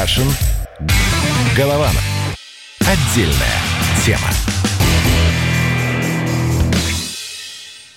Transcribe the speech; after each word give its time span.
Кашин. 0.00 0.28
Голованов. 1.54 2.02
Отдельная 2.80 3.60
тема. 4.02 4.30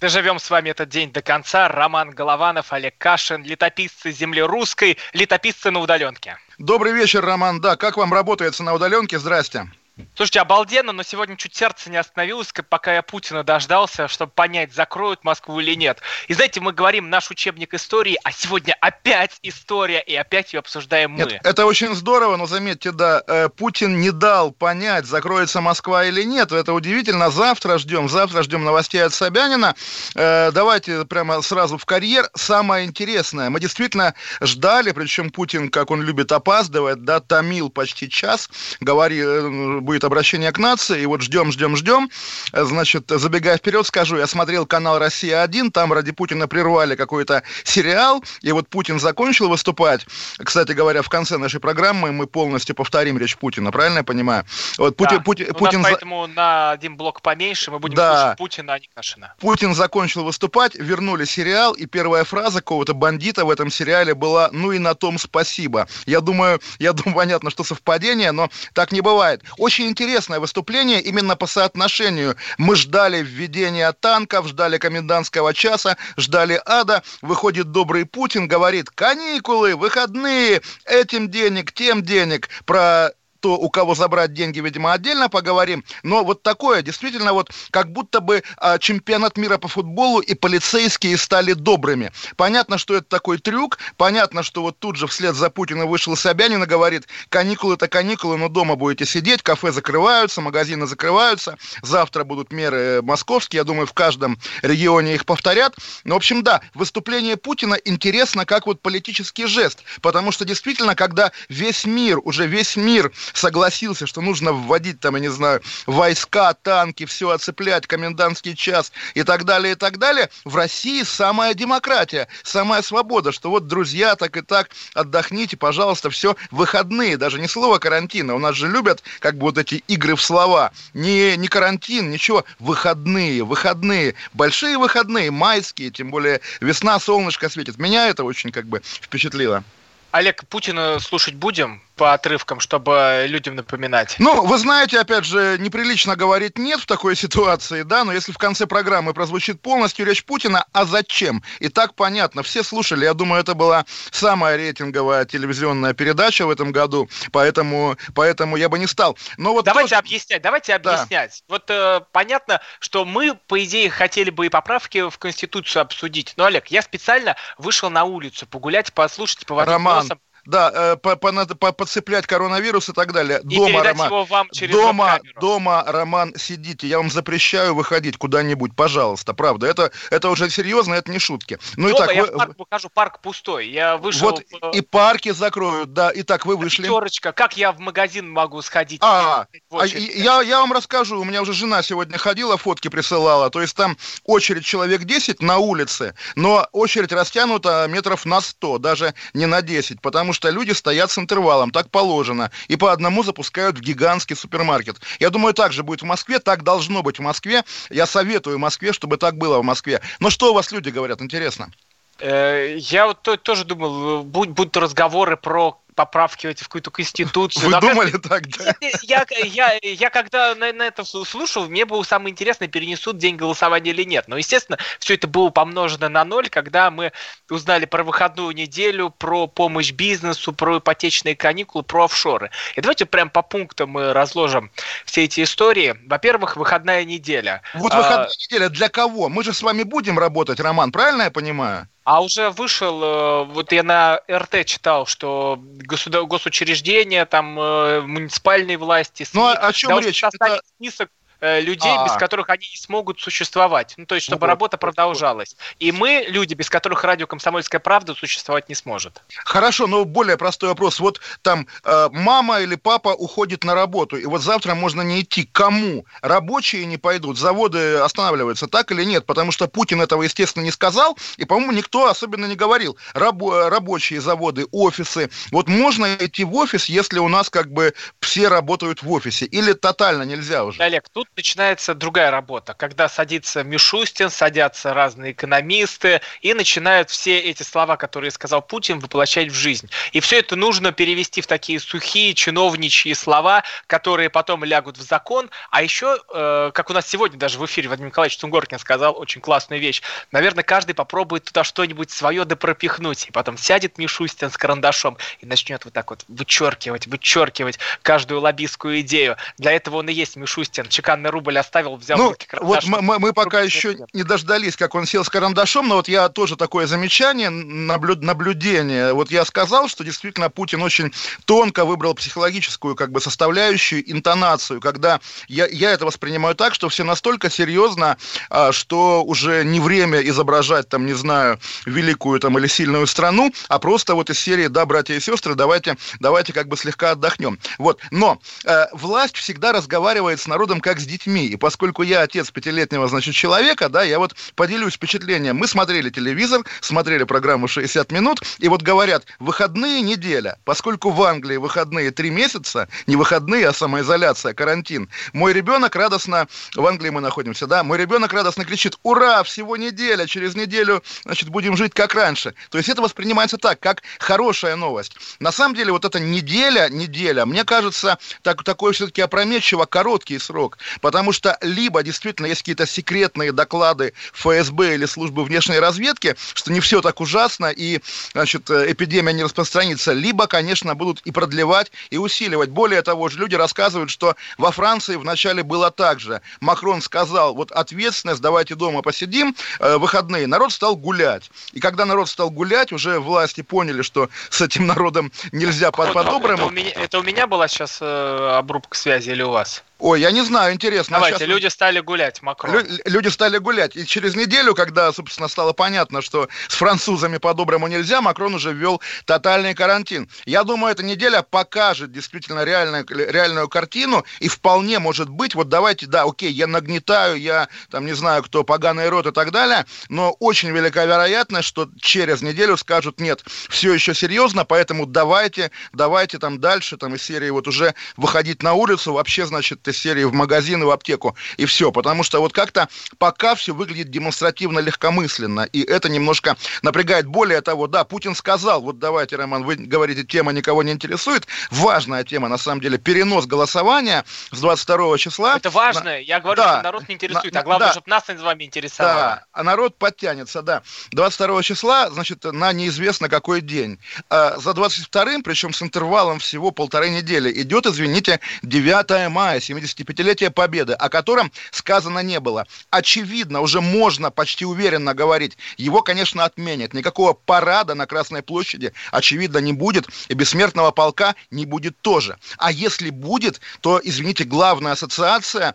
Доживем 0.02 0.38
с 0.38 0.50
вами 0.50 0.72
этот 0.72 0.90
день 0.90 1.14
до 1.14 1.22
конца. 1.22 1.70
Роман 1.70 2.10
Голованов, 2.10 2.74
Олег 2.74 2.98
Кашин, 2.98 3.46
летописцы 3.46 4.12
земли 4.12 4.42
русской, 4.42 4.98
летописцы 5.14 5.72
на 5.72 5.80
удаленке. 5.80 6.36
Добрый 6.58 6.92
вечер, 6.92 7.24
Роман. 7.24 7.62
Да, 7.62 7.78
как 7.78 7.96
вам 7.96 8.12
работается 8.14 8.64
на 8.64 8.74
удаленке? 8.74 9.18
Здрасте. 9.18 9.70
Слушайте, 10.16 10.40
обалденно, 10.40 10.92
но 10.92 11.04
сегодня 11.04 11.38
чуть 11.38 11.56
сердце 11.56 11.92
не 11.92 11.98
остановилось, 11.98 12.52
пока 12.68 12.96
я 12.96 13.04
Путина 13.04 13.44
дождался, 13.44 14.08
чтобы 14.08 14.32
понять, 14.32 14.74
закроют 14.74 15.24
Москву 15.24 15.60
или 15.60 15.76
нет. 15.76 16.00
И 16.28 16.34
знаете, 16.34 16.62
мы 16.62 16.72
говорим 16.72 17.12
наш 17.12 17.30
учебник 17.30 17.76
истории, 17.76 18.18
а 18.24 18.32
сегодня 18.32 18.76
опять 18.82 19.38
история, 19.44 20.02
и 20.02 20.16
опять 20.16 20.54
ее 20.54 20.60
обсуждаем 20.60 21.12
мы. 21.12 21.18
Нет, 21.20 21.40
это 21.44 21.68
очень 21.68 21.94
здорово, 21.94 22.38
но 22.38 22.48
заметьте, 22.48 22.92
да, 22.92 23.22
э, 23.28 23.50
Путин 23.50 24.00
не 24.02 24.12
дал 24.12 24.52
понять, 24.52 25.06
закроется 25.06 25.62
Москва 25.62 26.06
или 26.06 26.24
нет. 26.24 26.52
Это 26.52 26.74
удивительно. 26.74 27.30
Завтра 27.30 27.78
ждем, 27.78 28.10
завтра 28.10 28.42
ждем 28.42 28.64
новостей 28.64 29.04
от 29.04 29.14
Собянина. 29.14 29.76
Э, 30.16 30.52
давайте 30.52 31.06
прямо 31.06 31.40
сразу 31.44 31.78
в 31.78 31.86
карьер. 31.86 32.30
Самое 32.34 32.86
интересное, 32.86 33.52
мы 33.52 33.60
действительно 33.60 34.16
ждали, 34.42 34.92
причем 34.92 35.30
Путин, 35.30 35.70
как 35.70 35.92
он 35.92 36.02
любит, 36.02 36.32
опаздывать, 36.32 37.04
да, 37.04 37.20
томил 37.20 37.70
почти 37.70 38.10
час, 38.10 38.50
говори, 38.80 39.22
э, 39.24 39.83
будет 39.84 40.04
обращение 40.04 40.52
к 40.52 40.58
нации, 40.58 41.02
и 41.02 41.06
вот 41.06 41.22
ждем, 41.22 41.52
ждем, 41.52 41.76
ждем. 41.76 42.10
Значит, 42.52 43.06
забегая 43.10 43.58
вперед, 43.58 43.86
скажу, 43.86 44.18
я 44.18 44.28
смотрел 44.28 44.66
канал 44.66 45.00
«Россия-1», 45.00 45.72
там 45.72 45.94
ради 45.94 46.12
Путина 46.12 46.48
прервали 46.48 46.96
какой-то 46.96 47.44
сериал, 47.64 48.24
и 48.42 48.52
вот 48.52 48.70
Путин 48.70 49.00
закончил 49.00 49.50
выступать. 49.50 50.06
Кстати 50.38 50.72
говоря, 50.72 51.02
в 51.02 51.10
конце 51.10 51.38
нашей 51.38 51.60
программы 51.60 52.12
мы 52.12 52.28
полностью 52.28 52.76
повторим 52.76 53.18
речь 53.18 53.38
Путина, 53.38 53.72
правильно 53.72 54.00
я 54.00 54.04
понимаю? 54.04 54.46
Вот 54.78 54.96
Путин, 54.96 55.18
да. 55.18 55.24
Путин, 55.24 55.54
Путин... 55.54 55.82
Нас 55.82 55.92
поэтому 55.92 56.28
на 56.28 56.72
один 56.72 56.96
блок 56.96 57.22
поменьше 57.22 57.72
мы 57.72 57.80
будем 57.80 57.96
да. 57.96 58.22
слушать 58.22 58.38
Путина, 58.38 58.74
а 58.74 58.80
не 58.80 58.90
Кашина. 58.94 59.34
Путин 59.40 59.76
закончил 59.76 60.24
выступать, 60.24 60.76
вернули 60.76 61.26
сериал, 61.26 61.74
и 61.74 61.86
первая 61.86 62.24
фраза 62.24 62.60
какого-то 62.60 62.94
бандита 62.94 63.46
в 63.46 63.50
этом 63.50 63.70
сериале 63.70 64.16
была 64.16 64.50
«ну 64.52 64.72
и 64.72 64.80
на 64.80 64.96
том 64.96 65.18
спасибо». 65.18 65.88
Я 66.06 66.22
думаю, 66.22 66.60
я 66.80 66.94
думаю, 66.94 67.16
понятно, 67.24 67.50
что 67.50 67.64
совпадение, 67.64 68.32
но 68.32 68.50
так 68.74 68.92
не 68.92 69.02
бывает. 69.02 69.42
Очень 69.58 69.73
очень 69.74 69.88
интересное 69.88 70.40
выступление 70.40 71.02
именно 71.02 71.36
по 71.36 71.48
соотношению. 71.48 72.36
Мы 72.60 72.76
ждали 72.76 73.24
введения 73.24 73.92
танков, 73.92 74.48
ждали 74.48 74.78
комендантского 74.78 75.52
часа, 75.52 75.98
ждали 76.16 76.62
ада. 76.64 77.02
Выходит 77.24 77.72
добрый 77.72 78.06
Путин, 78.06 78.48
говорит, 78.48 78.92
каникулы, 78.92 79.76
выходные, 79.76 80.62
этим 80.86 81.28
денег, 81.28 81.72
тем 81.72 82.04
денег. 82.04 82.50
Про 82.66 83.14
то, 83.44 83.58
у 83.58 83.70
кого 83.70 83.94
забрать 83.94 84.32
деньги, 84.32 84.62
видимо, 84.62 84.94
отдельно 84.94 85.28
поговорим. 85.28 85.84
Но 86.02 86.24
вот 86.24 86.44
такое, 86.44 86.82
действительно, 86.82 87.34
вот 87.34 87.52
как 87.72 87.92
будто 87.92 88.22
бы 88.22 88.42
а, 88.56 88.80
чемпионат 88.80 89.38
мира 89.38 89.58
по 89.58 89.68
футболу 89.68 90.22
и 90.22 90.34
полицейские 90.34 91.18
стали 91.18 91.52
добрыми. 91.52 92.14
Понятно, 92.38 92.78
что 92.78 92.96
это 92.96 93.06
такой 93.06 93.40
трюк, 93.40 93.80
понятно, 93.98 94.44
что 94.44 94.62
вот 94.62 94.80
тут 94.80 94.96
же 94.96 95.08
вслед 95.08 95.36
за 95.36 95.50
Путиным 95.50 95.90
вышел 95.90 96.16
Собянин 96.16 96.64
и 96.64 96.66
говорит, 96.66 97.06
каникулы 97.28 97.74
это 97.74 97.90
каникулы, 97.90 98.38
но 98.38 98.48
дома 98.48 98.78
будете 98.78 99.06
сидеть, 99.06 99.44
кафе 99.44 99.74
закрываются, 99.74 100.40
магазины 100.40 100.88
закрываются, 100.88 101.58
завтра 101.82 102.24
будут 102.24 102.54
меры 102.54 103.02
московские, 103.02 103.58
я 103.58 103.64
думаю, 103.66 103.88
в 103.88 103.94
каждом 103.94 104.40
регионе 104.62 105.16
их 105.16 105.26
повторят. 105.26 105.76
Но, 106.06 106.14
в 106.14 106.18
общем, 106.18 106.44
да, 106.44 106.62
выступление 106.74 107.36
Путина 107.36 107.74
интересно 107.74 108.46
как 108.46 108.68
вот 108.68 108.82
политический 108.82 109.48
жест, 109.48 109.84
потому 110.02 110.32
что 110.32 110.46
действительно, 110.46 110.96
когда 110.96 111.34
весь 111.50 111.84
мир, 111.84 112.22
уже 112.24 112.48
весь 112.48 112.78
мир 112.78 113.12
согласился, 113.34 114.08
что 114.08 114.22
нужно 114.22 114.54
вводить 114.54 115.00
там, 115.00 115.16
я 115.16 115.22
не 115.22 115.32
знаю, 115.32 115.62
войска, 115.86 116.54
танки, 116.54 117.06
все 117.06 117.30
оцеплять, 117.32 117.88
комендантский 117.88 118.56
час 118.56 118.92
и 119.14 119.24
так 119.24 119.44
далее, 119.44 119.74
и 119.74 119.76
так 119.76 119.98
далее, 119.98 120.30
в 120.46 120.56
России 120.56 121.04
самая 121.04 121.54
демократия, 121.54 122.28
самая 122.44 122.82
свобода, 122.82 123.32
что 123.32 123.50
вот, 123.50 123.68
друзья, 123.68 124.16
так 124.16 124.38
и 124.38 124.42
так, 124.42 124.70
отдохните, 124.94 125.58
пожалуйста, 125.58 126.10
все, 126.10 126.36
выходные, 126.52 127.18
даже 127.18 127.40
не 127.40 127.48
слово 127.48 127.80
карантина, 127.80 128.36
у 128.36 128.40
нас 128.40 128.56
же 128.56 128.68
любят 128.68 129.04
как 129.20 129.38
бы 129.38 129.48
вот 129.48 129.58
эти 129.58 129.84
игры 129.88 130.16
в 130.16 130.22
слова, 130.22 130.72
не, 130.94 131.36
не 131.38 131.48
карантин, 131.48 132.12
ничего, 132.12 132.46
выходные, 132.60 133.44
выходные, 133.44 134.16
большие 134.34 134.78
выходные, 134.78 135.32
майские, 135.32 135.90
тем 135.90 136.12
более 136.12 136.42
весна, 136.62 137.00
солнышко 137.00 137.50
светит, 137.50 137.78
меня 137.78 138.08
это 138.08 138.24
очень 138.24 138.52
как 138.52 138.66
бы 138.66 138.82
впечатлило. 138.84 139.64
Олег, 140.12 140.46
Путина 140.46 141.00
слушать 141.00 141.34
будем? 141.34 141.82
По 141.96 142.14
отрывкам, 142.14 142.60
чтобы 142.60 143.26
людям 143.28 143.56
напоминать? 143.56 144.16
Ну, 144.20 144.46
вы 144.46 144.58
знаете, 144.58 145.00
опять 145.00 145.26
же, 145.26 145.58
неприлично 145.60 146.16
говорить 146.16 146.58
нет 146.58 146.80
в 146.80 146.86
такой 146.86 147.16
ситуации, 147.24 147.84
да, 147.84 148.04
но 148.04 148.14
если 148.14 148.32
в 148.32 148.38
конце 148.38 148.68
программы 148.68 149.14
прозвучит 149.14 149.62
полностью 149.62 150.06
речь 150.06 150.24
Путина, 150.24 150.66
а 150.72 150.86
зачем? 150.86 151.44
И 151.60 151.70
так 151.70 151.96
понятно, 151.96 152.44
все 152.44 152.64
слушали, 152.64 153.06
я 153.06 153.14
думаю, 153.14 153.42
это 153.42 153.54
была 153.54 153.86
самая 154.12 154.58
рейтинговая 154.58 155.26
телевизионная 155.26 155.94
передача 155.94 156.46
в 156.46 156.50
этом 156.50 156.72
году, 156.72 157.10
поэтому, 157.32 157.98
поэтому 158.16 158.58
я 158.58 158.70
бы 158.70 158.80
не 158.80 158.88
стал. 158.88 159.18
Но 159.38 159.54
вот 159.54 159.66
давайте 159.66 159.90
тоже... 159.90 160.00
объяснять, 160.00 160.42
давайте 160.42 160.74
объяснять. 160.74 161.44
Да. 161.48 161.54
Вот 161.54 161.70
э, 161.70 162.02
понятно, 162.12 162.62
что 162.80 163.06
мы, 163.06 163.36
по 163.48 163.64
идее, 163.64 163.90
хотели 163.90 164.30
бы 164.30 164.46
и 164.46 164.50
поправки 164.50 165.10
в 165.10 165.18
Конституцию 165.18 165.82
обсудить, 165.82 166.34
но, 166.38 166.46
Олег, 166.46 166.68
я 166.68 166.82
специально 166.82 167.36
вышел 167.58 167.90
на 167.90 168.04
улицу 168.04 168.48
погулять, 168.48 168.94
послушать, 168.94 169.46
поводить 169.46 169.72
Роман, 169.72 169.98
носом 169.98 170.20
да, 170.46 170.72
э, 170.74 170.98
по, 170.98 171.16
по, 171.16 171.32
по, 171.32 171.72
подцеплять 171.72 172.28
коронавирус 172.28 172.90
и 172.90 172.94
так 172.94 173.14
далее. 173.14 173.40
И 173.50 173.56
дома, 173.56 173.84
Роман, 173.84 174.08
его 174.08 174.26
вам 174.26 174.50
через 174.52 174.76
дома, 174.76 175.20
дома, 175.40 175.84
Роман, 175.88 176.34
сидите. 176.36 176.88
Я 176.88 176.98
вам 176.98 177.10
запрещаю 177.10 177.76
выходить 177.76 178.18
куда-нибудь, 178.18 178.76
пожалуйста, 178.76 179.34
правда. 179.34 179.68
Это, 179.68 179.92
это 180.12 180.30
уже 180.30 180.50
серьезно, 180.50 180.96
это 180.96 181.12
не 181.12 181.20
шутки. 181.20 181.60
Ну 181.78 181.90
дома, 181.90 182.04
и 182.04 182.08
так, 182.08 182.16
я 182.16 182.24
вы... 182.24 182.32
в 182.32 182.38
парк 182.38 182.58
покажу, 182.58 182.90
парк 182.94 183.22
пустой. 183.22 183.70
Я 183.70 183.98
вышел. 183.98 184.32
Вот 184.32 184.44
в... 184.52 184.72
и 184.76 184.82
парки 184.82 185.32
закроют, 185.32 185.94
да. 185.94 186.10
И 186.10 186.24
так 186.24 186.46
вы 186.46 186.58
вышли. 186.58 186.84
Пятерочка, 186.84 187.32
как 187.32 187.56
я 187.58 187.72
в 187.72 187.80
магазин 187.80 188.30
могу 188.30 188.62
сходить? 188.62 189.02
А, 189.02 189.48
а 189.72 189.86
я, 189.86 190.42
я 190.42 190.60
вам 190.60 190.74
расскажу. 190.74 191.20
У 191.20 191.24
меня 191.24 191.42
уже 191.42 191.54
жена 191.54 191.82
сегодня 191.84 192.18
ходила, 192.18 192.58
фотки 192.58 192.90
присылала. 192.90 193.50
То 193.50 193.62
есть 193.62 193.76
там 193.76 193.98
очередь 194.26 194.66
человек 194.66 195.04
10 195.04 195.42
на 195.42 195.58
улице, 195.58 196.16
но 196.36 196.68
очередь 196.72 197.12
растянута 197.12 197.88
метров 197.90 198.26
на 198.26 198.42
100, 198.42 198.78
даже 198.80 199.14
не 199.34 199.46
на 199.46 199.62
10, 199.62 200.02
потому 200.02 200.33
что 200.34 200.50
люди 200.50 200.72
стоят 200.72 201.12
с 201.12 201.18
интервалом, 201.18 201.72
так 201.72 201.90
положено, 201.90 202.52
и 202.68 202.76
по 202.76 202.92
одному 202.92 203.24
запускают 203.24 203.78
в 203.78 203.82
гигантский 203.82 204.36
супермаркет. 204.36 204.98
Я 205.20 205.30
думаю, 205.30 205.54
так 205.54 205.74
же 205.74 205.84
будет 205.84 206.02
в 206.02 206.06
Москве, 206.06 206.40
так 206.40 206.64
должно 206.64 207.04
быть 207.04 207.20
в 207.20 207.22
Москве. 207.22 207.64
Я 207.90 208.06
советую 208.06 208.60
Москве, 208.60 208.94
чтобы 208.94 209.18
так 209.18 209.38
было 209.38 209.60
в 209.60 209.64
Москве. 209.64 210.02
Но 210.20 210.30
что 210.30 210.52
у 210.52 210.54
вас 210.54 210.72
люди 210.72 210.90
говорят, 210.90 211.22
интересно? 211.22 211.72
Э, 212.20 212.76
я 212.78 213.08
вот 213.08 213.22
тоже 213.44 213.66
думал, 213.66 214.24
будут 214.24 214.78
разговоры 214.78 215.38
про 215.38 215.78
поправки 215.94 216.48
эти 216.48 216.64
в 216.64 216.68
какую-то 216.68 216.92
конституцию. 216.92 217.66
Вы 217.66 217.72
Но, 217.72 217.80
думали 217.80 218.12
так, 218.12 218.48
да? 218.50 218.76
Я, 219.02 219.26
я, 219.44 219.80
я 219.82 220.10
когда 220.10 220.56
на, 220.56 220.74
на 220.74 220.84
это 220.84 221.04
слушал, 221.04 221.68
мне 221.68 221.86
было 221.86 222.04
самое 222.04 222.32
интересное, 222.32 222.68
перенесут 222.68 223.18
день 223.18 223.36
голосования 223.36 223.92
или 223.92 224.04
нет. 224.04 224.26
Но, 224.28 224.38
естественно, 224.38 224.78
все 225.00 225.16
это 225.16 225.28
было 225.28 225.50
помножено 225.50 226.10
на 226.10 226.26
ноль, 226.26 226.50
когда 226.50 226.92
мы 226.92 227.12
узнали 227.50 227.86
про 227.86 228.04
выходную 228.04 228.52
неделю, 228.52 229.10
про 229.10 229.48
помощь 229.48 229.92
бизнесу, 229.92 230.54
про 230.54 230.80
ипотечные 230.80 231.36
каникулы, 231.36 231.84
про 231.84 232.06
офшоры. 232.06 232.52
И 232.76 232.82
давайте 232.82 233.06
прям 233.06 233.30
по 233.30 233.42
пунктам 233.42 233.92
мы 233.92 234.14
разложим 234.14 234.72
все 235.06 235.24
эти 235.26 235.44
истории. 235.44 235.96
Во-первых, 236.06 236.58
выходная 236.58 237.04
неделя. 237.06 237.62
Вот 237.74 237.94
выходная 237.94 238.28
а... 238.28 238.30
неделя 238.30 238.70
для 238.70 238.90
кого? 238.90 239.30
Мы 239.30 239.44
же 239.44 239.54
с 239.54 239.62
вами 239.62 239.84
будем 239.84 240.18
работать, 240.20 240.60
Роман, 240.60 240.92
правильно 240.92 241.24
я 241.24 241.32
понимаю? 241.32 241.88
А 242.04 242.22
уже 242.22 242.50
вышел, 242.50 243.02
э, 243.02 243.44
вот 243.46 243.72
я 243.72 243.82
на 243.82 244.20
РТ 244.30 244.66
читал, 244.66 245.06
что 245.06 245.58
государ... 245.62 246.24
госучреждения, 246.24 247.26
там 247.26 247.58
э, 247.58 248.02
муниципальные 248.02 248.78
власти, 248.78 249.24
СМИ, 249.24 249.40
ну, 249.42 249.48
а 249.48 249.54
о 249.54 249.74
чем 249.74 250.00
речь? 250.00 250.22
Это... 250.22 250.62
список 250.76 251.10
людей, 251.44 251.92
А-а-а. 251.92 252.06
без 252.06 252.14
которых 252.14 252.50
они 252.50 252.68
не 252.70 252.78
смогут 252.78 253.20
существовать. 253.20 253.94
Ну, 253.98 254.06
то 254.06 254.16
есть, 254.16 254.26
чтобы 254.26 254.42
вот, 254.42 254.48
работа 254.48 254.78
продолжалась. 254.78 255.56
И 255.80 255.92
мы, 255.92 256.26
люди, 256.28 256.54
без 256.54 256.70
которых 256.70 257.04
радио 257.04 257.28
«Комсомольская 257.28 257.80
правда» 257.80 258.14
существовать 258.16 258.70
не 258.70 258.76
сможет. 258.76 259.22
Хорошо, 259.44 259.88
но 259.88 260.06
более 260.06 260.38
простой 260.38 260.70
вопрос. 260.70 261.00
Вот 261.00 261.20
там 261.42 261.68
э, 261.84 262.10
мама 262.12 262.62
или 262.62 262.76
папа 262.76 263.10
уходит 263.10 263.64
на 263.64 263.76
работу, 263.76 264.16
и 264.16 264.26
вот 264.26 264.42
завтра 264.42 264.74
можно 264.76 265.02
не 265.02 265.22
идти. 265.22 265.50
Кому? 265.52 266.06
Рабочие 266.22 266.86
не 266.86 266.98
пойдут, 266.98 267.38
заводы 267.38 267.98
останавливаются, 267.98 268.68
так 268.68 268.92
или 268.92 269.04
нет? 269.04 269.26
Потому 269.26 269.52
что 269.52 269.68
Путин 269.68 270.02
этого, 270.02 270.24
естественно, 270.24 270.64
не 270.64 270.72
сказал, 270.72 271.18
и, 271.38 271.46
по-моему, 271.46 271.74
никто 271.74 272.08
особенно 272.08 272.46
не 272.46 272.56
говорил. 272.56 272.98
Рабо- 273.14 273.70
рабочие 273.70 274.22
заводы, 274.22 274.66
офисы. 274.72 275.30
Вот 275.52 275.68
можно 275.68 276.16
идти 276.16 276.46
в 276.46 276.56
офис, 276.56 276.86
если 276.86 277.20
у 277.20 277.28
нас 277.28 277.50
как 277.50 277.72
бы 277.72 277.94
все 278.22 278.48
работают 278.48 279.04
в 279.04 279.12
офисе, 279.12 279.46
или 279.46 279.74
тотально 279.74 280.24
нельзя 280.24 280.64
уже? 280.64 280.82
Олег, 280.82 281.10
тут 281.10 281.28
начинается 281.36 281.94
другая 281.94 282.32
работа, 282.32 282.74
когда 282.74 283.10
садится 283.10 283.64
Мишустин, 283.64 284.30
садятся 284.30 284.94
разные 284.94 285.32
экономисты 285.32 286.22
и 286.42 286.54
начинают 286.54 287.10
все 287.10 287.40
эти 287.40 287.64
слова, 287.64 287.98
которые 287.98 288.32
сказал 288.32 288.62
Путин, 288.62 289.00
воплощать 289.00 289.50
в 289.50 289.56
жизнь. 289.56 289.90
И 290.12 290.20
все 290.20 290.40
это 290.40 290.56
нужно 290.56 290.92
перевести 290.92 291.42
в 291.42 291.48
такие 291.48 291.80
сухие 291.80 292.34
чиновничьи 292.34 293.14
слова, 293.14 293.64
которые 293.88 294.30
потом 294.30 294.64
лягут 294.64 294.98
в 294.98 295.02
закон. 295.02 295.50
А 295.72 295.82
еще, 295.82 296.20
э, 296.34 296.72
как 296.74 296.90
у 296.90 296.94
нас 296.94 297.08
сегодня 297.08 297.38
даже 297.38 297.58
в 297.58 297.66
эфире 297.66 297.88
Владимир 297.88 298.10
Николаевич 298.10 298.38
Тунгоркин 298.38 298.80
сказал 298.80 299.18
очень 299.18 299.42
классную 299.42 299.82
вещь, 299.82 300.02
наверное, 300.32 300.64
каждый 300.64 300.94
попробует 300.94 301.46
туда 301.46 301.64
что-нибудь 301.64 302.12
свое 302.12 302.46
допропихнуть, 302.46 303.28
и 303.28 303.32
потом 303.32 303.58
сядет 303.58 303.98
Мишустин 303.98 304.52
с 304.52 304.58
карандашом 304.58 305.18
и 305.40 305.46
начнет 305.46 305.86
вот 305.86 305.94
так 305.94 306.10
вот 306.10 306.26
вычеркивать, 306.28 307.08
вычеркивать 307.08 307.80
каждую 308.02 308.42
лоббистскую 308.42 309.02
идею. 309.02 309.38
Для 309.58 309.72
этого 309.72 309.98
он 309.98 310.10
и 310.10 310.14
есть 310.14 310.36
Мишустин. 310.36 310.90
Чеканный 311.24 311.30
рубль 311.30 311.58
оставил, 311.58 311.96
взял 311.96 312.18
ну, 312.18 312.36
карандаш. 312.48 312.86
Вот 312.86 313.02
мы, 313.02 313.20
мы 313.20 313.34
пока 313.34 313.62
еще 313.62 313.98
не 314.14 314.24
дождались, 314.24 314.76
как 314.76 314.96
он 314.96 315.06
сел 315.06 315.24
с 315.24 315.30
карандашом, 315.30 315.88
но 315.88 315.96
вот 315.96 316.08
я 316.08 316.30
тоже 316.30 316.56
такое 316.56 316.88
замечание, 316.88 317.50
наблю, 317.50 318.16
наблюдение. 318.16 319.14
Вот 319.14 319.32
я 319.32 319.46
сказал, 319.46 319.88
что 319.88 320.04
действительно 320.04 320.50
Путин 320.50 320.82
очень 320.82 321.14
тонко 321.46 321.86
выбрал 321.86 322.14
психологическую 322.14 322.96
как 322.96 323.12
бы 323.12 323.22
составляющую, 323.22 324.10
интонацию, 324.12 324.82
когда 324.82 325.20
я, 325.48 325.68
я 325.68 325.92
это 325.92 326.06
воспринимаю 326.06 326.56
так, 326.56 326.74
что 326.74 326.90
все 326.90 327.04
настолько 327.04 327.50
серьезно, 327.50 328.18
а, 328.50 328.72
что 328.72 329.24
уже 329.24 329.64
не 329.64 329.80
время 329.80 330.20
изображать 330.22 330.90
там, 330.90 331.06
не 331.06 331.14
знаю, 331.14 331.60
великую 331.86 332.40
там 332.40 332.58
или 332.58 332.68
сильную 332.68 333.08
страну, 333.08 333.54
а 333.70 333.80
просто 333.80 334.16
вот 334.16 334.30
из 334.30 334.40
серии 334.40 334.68
«Да, 334.68 334.86
братья 334.86 335.14
и 335.16 335.20
сестры, 335.20 335.56
давайте, 335.56 335.98
давайте 336.20 336.54
как 336.54 336.68
бы 336.68 336.78
слегка 336.78 337.12
отдохнем». 337.12 337.60
Вот. 337.78 338.00
Но 338.12 338.40
э, 338.66 338.86
власть 338.94 339.38
всегда 339.38 339.72
разговаривает 339.72 340.40
с 340.40 340.48
народом 340.48 340.82
как 340.82 341.00
с 341.00 341.06
детьми. 341.14 341.46
И 341.46 341.56
поскольку 341.56 342.02
я 342.04 342.22
отец 342.22 342.50
пятилетнего, 342.52 343.08
значит, 343.08 343.36
человека, 343.36 343.90
да, 343.90 344.04
я 344.04 344.20
вот 344.20 344.36
поделюсь 344.56 344.96
впечатлением. 344.96 345.58
Мы 345.58 345.68
смотрели 345.68 346.10
телевизор, 346.10 346.62
смотрели 346.82 347.24
программу 347.24 347.68
«60 347.68 348.14
минут», 348.14 348.42
и 348.60 348.68
вот 348.68 348.82
говорят, 348.82 349.26
выходные 349.40 350.02
неделя. 350.02 350.58
Поскольку 350.66 351.12
в 351.12 351.22
Англии 351.22 351.58
выходные 351.58 352.12
три 352.12 352.30
месяца, 352.30 352.88
не 353.08 353.16
выходные, 353.16 353.68
а 353.68 353.74
самоизоляция, 353.74 354.54
карантин, 354.54 355.10
мой 355.34 355.54
ребенок 355.54 355.96
радостно, 355.96 356.48
в 356.76 356.86
Англии 356.86 357.10
мы 357.10 357.22
находимся, 357.22 357.68
да, 357.68 357.84
мой 357.84 357.98
ребенок 357.98 358.34
радостно 358.34 358.66
кричит, 358.66 358.98
ура, 359.04 359.44
всего 359.44 359.78
неделя, 359.78 360.26
через 360.26 360.56
неделю, 360.56 361.04
значит, 361.24 361.50
будем 361.50 361.78
жить 361.78 361.94
как 361.94 362.16
раньше. 362.16 362.56
То 362.70 362.78
есть 362.78 362.90
это 362.90 363.02
воспринимается 363.02 363.58
так, 363.58 363.80
как 363.80 364.02
хорошая 364.20 364.76
новость. 364.76 365.16
На 365.40 365.52
самом 365.52 365.76
деле 365.76 365.92
вот 365.92 366.06
эта 366.06 366.20
неделя, 366.20 366.90
неделя, 366.90 367.46
мне 367.46 367.64
кажется, 367.64 368.18
так, 368.42 368.64
такой 368.64 368.94
все-таки 368.94 369.22
опрометчиво 369.22 369.86
короткий 369.86 370.40
срок, 370.40 370.78
потому 371.02 371.32
что 371.32 371.58
либо 371.62 372.04
действительно 372.04 372.48
есть 372.48 372.62
какие-то 372.62 372.86
секретные 372.86 373.52
доклады 373.52 374.14
ФСБ 374.34 374.96
или 374.96 375.06
службы 375.06 375.44
внешней 375.44 375.80
разведки, 375.80 376.36
что 376.54 376.72
не 376.72 376.80
все 376.80 377.02
так 377.02 377.22
ужасно 377.22 377.68
и, 377.68 378.00
значит, 378.32 378.70
эпидемия 378.70 379.34
не 379.34 379.44
распространится, 379.44 380.14
либо, 380.14 380.48
конечно, 380.48 380.96
будут 380.96 381.22
и 381.22 381.32
продлевать, 381.32 381.92
и 382.10 382.18
усиливать. 382.18 382.70
Более 382.70 383.02
того, 383.02 383.30
же 383.30 383.40
люди 383.40 383.56
рассказывают, 383.56 384.10
что 384.10 384.36
во 384.58 384.72
Франции 384.72 385.16
вначале 385.16 385.64
было 385.64 385.92
так 385.92 386.20
же. 386.20 386.42
Макрон 386.62 387.02
сказал, 387.02 387.56
вот 387.56 387.72
ответственность, 387.72 388.42
давайте 388.42 388.76
дома 388.76 389.02
посидим, 389.02 389.56
э, 389.80 389.98
выходные. 389.98 390.48
Народ 390.48 390.72
стал 390.72 390.96
гулять. 390.96 391.50
И 391.74 391.80
когда 391.80 392.06
народ 392.06 392.30
стал 392.30 392.50
гулять, 392.50 392.92
уже 392.92 393.20
власти 393.20 393.62
поняли, 393.62 394.02
что 394.02 394.30
с 394.50 394.62
этим 394.62 394.88
народом 394.88 395.32
нельзя 395.52 395.92
по-доброму. 395.92 396.70
Это, 396.72 396.80
это, 396.80 397.00
это 397.00 397.20
у 397.20 397.24
меня 397.24 397.48
была 397.48 397.68
сейчас 397.68 397.98
э, 398.02 398.56
обрубка 398.58 398.98
связи 398.98 399.32
или 399.32 399.44
у 399.44 399.52
вас? 399.52 399.84
Ой, 400.04 400.20
я 400.20 400.32
не 400.32 400.42
знаю, 400.42 400.74
интересно. 400.74 401.16
А 401.16 401.20
Давайте, 401.22 401.36
а 401.36 401.40
сейчас... 401.40 401.50
люди 401.50 401.68
стали 401.68 402.02
гулять, 402.02 402.42
Макрон. 402.42 402.76
Лю- 402.76 403.00
люди 403.06 403.30
стали 403.30 403.58
гулять. 403.58 403.96
И 403.96 404.06
через 404.06 404.36
неделю, 404.36 404.76
когда, 404.76 405.14
собственно, 405.14 405.48
стало 405.48 405.72
понятно, 405.72 406.22
что 406.22 406.50
с 406.68 406.76
французами 406.76 407.38
по-доброму 407.38 407.88
нельзя, 407.88 408.20
Макрон 408.20 408.54
уже 408.56 408.74
ввел 408.74 409.02
тотальный 409.24 409.74
карантин. 409.74 410.30
Я 410.44 410.66
думаю, 410.66 410.92
эта 410.92 411.04
неделя 411.04 411.42
покажет 411.42 412.12
действительно 412.12 412.66
реальную, 412.66 413.06
реальную 413.08 413.70
картину, 413.70 414.26
и 414.42 414.50
вполне 414.50 415.00
может 415.00 415.30
быть, 415.30 415.56
вот 415.56 415.70
давайте, 415.70 416.06
да, 416.06 416.24
окей, 416.24 416.52
я 416.52 416.68
нагнетаю, 416.68 417.40
я, 417.40 417.70
там, 417.90 418.06
не 418.06 418.14
знаю, 418.14 418.44
кто, 418.44 418.66
поганый 418.66 419.08
рот 419.08 419.28
и 419.28 419.32
так 419.32 419.52
далее, 419.52 419.86
но 420.10 420.34
очень 420.34 420.72
велика 420.72 421.06
вероятность, 421.06 421.70
что 421.70 421.88
через 422.02 422.42
неделю 422.42 422.76
скажут, 422.76 423.22
нет, 423.22 423.42
все 423.70 423.94
еще 423.94 424.14
серьезно, 424.14 424.66
поэтому 424.66 425.06
давайте, 425.06 425.72
давайте 425.94 426.40
там 426.40 426.60
дальше, 426.60 426.98
там, 426.98 427.16
из 427.16 427.24
серии 427.24 427.52
вот 427.52 427.70
уже 427.70 427.96
выходить 428.18 428.64
на 428.64 428.74
улицу, 428.74 429.14
вообще, 429.14 429.46
значит, 429.46 429.82
из 429.94 430.02
серии 430.02 430.26
в 430.26 430.34
магазин 430.34 430.82
и 430.82 430.86
в 430.86 430.90
аптеку, 430.90 431.36
и 431.58 431.66
все. 431.66 431.92
Потому 431.92 432.24
что 432.24 432.40
вот 432.42 432.52
как-то 432.52 432.90
пока 433.18 433.56
все 433.56 433.74
выглядит 433.74 434.10
демонстративно 434.10 434.80
легкомысленно, 434.80 435.62
и 435.62 435.82
это 435.82 436.10
немножко 436.10 436.58
напрягает. 436.82 437.28
Более 437.28 437.62
того, 437.62 437.88
да, 437.88 438.04
Путин 438.04 438.36
сказал, 438.36 438.82
вот 438.82 439.00
давайте, 439.00 439.36
Роман, 439.38 439.64
вы 439.64 439.76
говорите, 439.76 440.24
тема 440.24 440.52
никого 440.52 440.84
не 440.84 440.92
интересует. 440.92 441.48
Важная 441.72 442.24
тема, 442.24 442.50
на 442.50 442.58
самом 442.58 442.82
деле, 442.82 442.98
перенос 442.98 443.46
голосования 443.46 444.26
с 444.52 444.60
22 444.60 445.18
числа. 445.18 445.56
Это 445.58 445.70
важно. 445.70 446.04
На... 446.04 446.18
Я 446.18 446.40
говорю, 446.40 446.62
да, 446.62 446.74
что 446.74 446.84
народ 446.84 447.08
не 447.08 447.16
интересует, 447.16 447.54
на, 447.54 447.60
а 447.60 447.64
главное, 447.64 447.88
да, 447.88 447.92
чтобы 447.94 448.10
нас 448.10 448.24
с 448.26 448.42
вами 448.42 448.64
интересовало. 448.64 449.14
Да, 449.14 449.46
а 449.52 449.64
народ 449.64 449.98
подтянется, 449.98 450.62
да. 450.62 450.82
22 451.12 451.64
числа, 451.64 452.10
значит, 452.10 452.44
на 452.44 452.74
неизвестно 452.74 453.30
какой 453.30 453.62
день. 453.62 454.00
А 454.30 454.58
за 454.58 454.72
22-м, 454.72 455.44
причем 455.44 455.74
с 455.74 455.82
интервалом 455.82 456.40
всего 456.40 456.72
полторы 456.72 457.10
недели, 457.10 457.52
идет, 457.62 457.86
извините, 457.86 458.40
9 458.64 459.30
мая, 459.30 459.60
75-летие 459.78 460.50
Победы, 460.50 460.94
о 460.94 461.10
котором 461.10 461.52
сказано 461.72 462.20
не 462.20 462.40
было. 462.40 462.68
Очевидно, 462.90 463.62
уже 463.62 463.82
можно 463.82 464.32
почти 464.32 464.66
уверенно 464.66 465.14
говорить, 465.14 465.58
его, 465.78 466.02
конечно, 466.02 466.44
отменят. 466.44 466.94
Никакого 466.94 467.34
парада 467.34 467.96
на 467.96 468.06
Красной 468.06 468.44
площади, 468.44 468.94
очевидно, 469.12 469.58
не 469.58 469.74
будет, 469.74 470.08
и 470.28 470.34
бессмертного 470.34 470.92
полка 470.92 471.36
не 471.52 471.66
будет 471.66 472.00
тоже. 472.02 472.38
А 472.58 472.72
если 472.72 473.10
будет, 473.10 473.62
то, 473.82 474.00
извините, 474.04 474.44
главная 474.44 474.94
ассоциация 474.94 475.74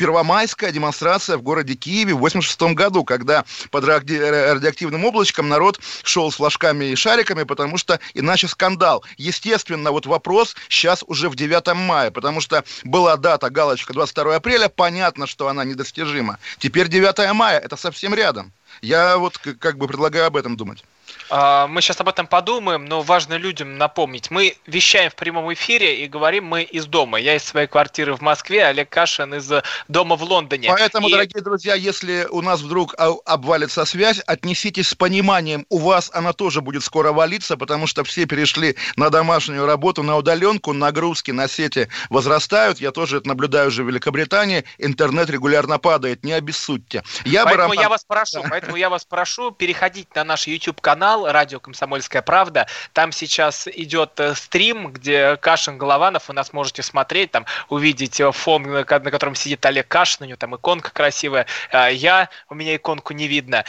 первомайская 0.00 0.72
демонстрация 0.72 1.36
в 1.36 1.42
городе 1.42 1.74
Киеве 1.74 2.14
в 2.14 2.20
86 2.20 2.74
году, 2.74 3.04
когда 3.04 3.44
под 3.70 3.84
радиоактивным 3.84 5.04
облачком 5.04 5.50
народ 5.50 5.78
шел 6.04 6.32
с 6.32 6.36
флажками 6.36 6.86
и 6.86 6.94
шариками, 6.94 7.42
потому 7.42 7.76
что 7.76 8.00
иначе 8.14 8.48
скандал. 8.48 9.04
Естественно, 9.18 9.90
вот 9.92 10.06
вопрос 10.06 10.56
сейчас 10.70 11.04
уже 11.06 11.28
в 11.28 11.36
9 11.36 11.74
мая, 11.74 12.10
потому 12.10 12.40
что 12.40 12.64
была 12.82 13.18
дата, 13.18 13.50
галочка 13.50 13.92
22 13.92 14.36
апреля, 14.36 14.70
понятно, 14.70 15.26
что 15.26 15.48
она 15.48 15.64
недостижима. 15.64 16.38
Теперь 16.58 16.88
9 16.88 17.34
мая, 17.34 17.58
это 17.58 17.76
совсем 17.76 18.14
рядом. 18.14 18.52
Я 18.80 19.18
вот 19.18 19.36
как 19.36 19.76
бы 19.76 19.86
предлагаю 19.86 20.28
об 20.28 20.36
этом 20.38 20.56
думать. 20.56 20.82
А, 21.30 21.66
мы 21.66 21.80
сейчас 21.80 22.00
об 22.00 22.08
этом 22.08 22.26
подумаем, 22.26 22.84
но 22.84 23.02
важно 23.02 23.34
людям 23.34 23.78
напомнить. 23.78 24.30
Мы 24.30 24.56
вещаем 24.66 25.10
в 25.10 25.14
прямом 25.14 25.52
эфире 25.52 26.04
и 26.04 26.08
говорим 26.08 26.46
мы 26.46 26.62
из 26.62 26.86
дома. 26.86 27.18
Я 27.18 27.36
из 27.36 27.44
своей 27.44 27.66
квартиры 27.66 28.14
в 28.14 28.20
Москве, 28.20 28.64
Олег 28.66 28.88
Кашин 28.88 29.34
из 29.34 29.50
дома 29.88 30.16
в 30.16 30.22
Лондоне. 30.22 30.68
Поэтому, 30.68 31.08
и... 31.08 31.12
дорогие 31.12 31.42
друзья, 31.42 31.74
если 31.74 32.26
у 32.30 32.42
нас 32.42 32.60
вдруг 32.60 32.94
обвалится 33.24 33.84
связь, 33.84 34.20
отнеситесь 34.26 34.88
с 34.88 34.94
пониманием. 34.94 35.66
У 35.68 35.78
вас 35.78 36.10
она 36.12 36.32
тоже 36.32 36.60
будет 36.60 36.82
скоро 36.82 37.12
валиться, 37.12 37.56
потому 37.56 37.86
что 37.86 38.04
все 38.04 38.26
перешли 38.26 38.76
на 38.96 39.10
домашнюю 39.10 39.66
работу, 39.66 40.02
на 40.02 40.16
удаленку, 40.16 40.72
нагрузки 40.72 41.30
на 41.30 41.48
сети 41.48 41.88
возрастают. 42.08 42.80
Я 42.80 42.90
тоже 42.90 43.18
это 43.18 43.28
наблюдаю 43.28 43.68
уже 43.68 43.84
в 43.84 43.88
Великобритании. 43.88 44.64
Интернет 44.78 45.30
регулярно 45.30 45.78
падает, 45.78 46.24
не 46.24 46.32
обессудьте. 46.32 47.02
Я 47.24 47.44
поэтому 47.44 47.70
бы, 47.70 47.76
я 47.76 47.88
вас 47.88 48.04
прошу, 48.04 48.42
поэтому 48.50 48.76
я 48.76 48.90
вас 48.90 49.04
прошу 49.04 49.50
переходить 49.50 50.14
на 50.14 50.24
наш 50.24 50.46
YouTube-канал, 50.46 50.99
канал 51.00 51.32
радио 51.32 51.60
«Комсомольская 51.60 52.20
правда». 52.20 52.66
Там 52.92 53.10
сейчас 53.10 53.66
идет 53.66 54.20
э, 54.20 54.34
стрим, 54.34 54.92
где 54.92 55.38
Кашин 55.38 55.78
Голованов, 55.78 56.28
вы 56.28 56.34
нас 56.34 56.52
можете 56.52 56.82
смотреть, 56.82 57.30
там 57.30 57.46
увидеть 57.70 58.20
э, 58.20 58.30
фон, 58.32 58.64
на 58.64 58.84
котором 58.84 59.34
сидит 59.34 59.64
Олег 59.64 59.88
Кашин, 59.88 60.24
у 60.24 60.26
него 60.26 60.36
там 60.36 60.54
иконка 60.56 60.90
красивая. 60.90 61.46
Э, 61.72 61.88
я, 61.90 62.28
у 62.50 62.54
меня 62.54 62.76
иконку 62.76 63.14
не 63.14 63.28
видно. 63.28 63.64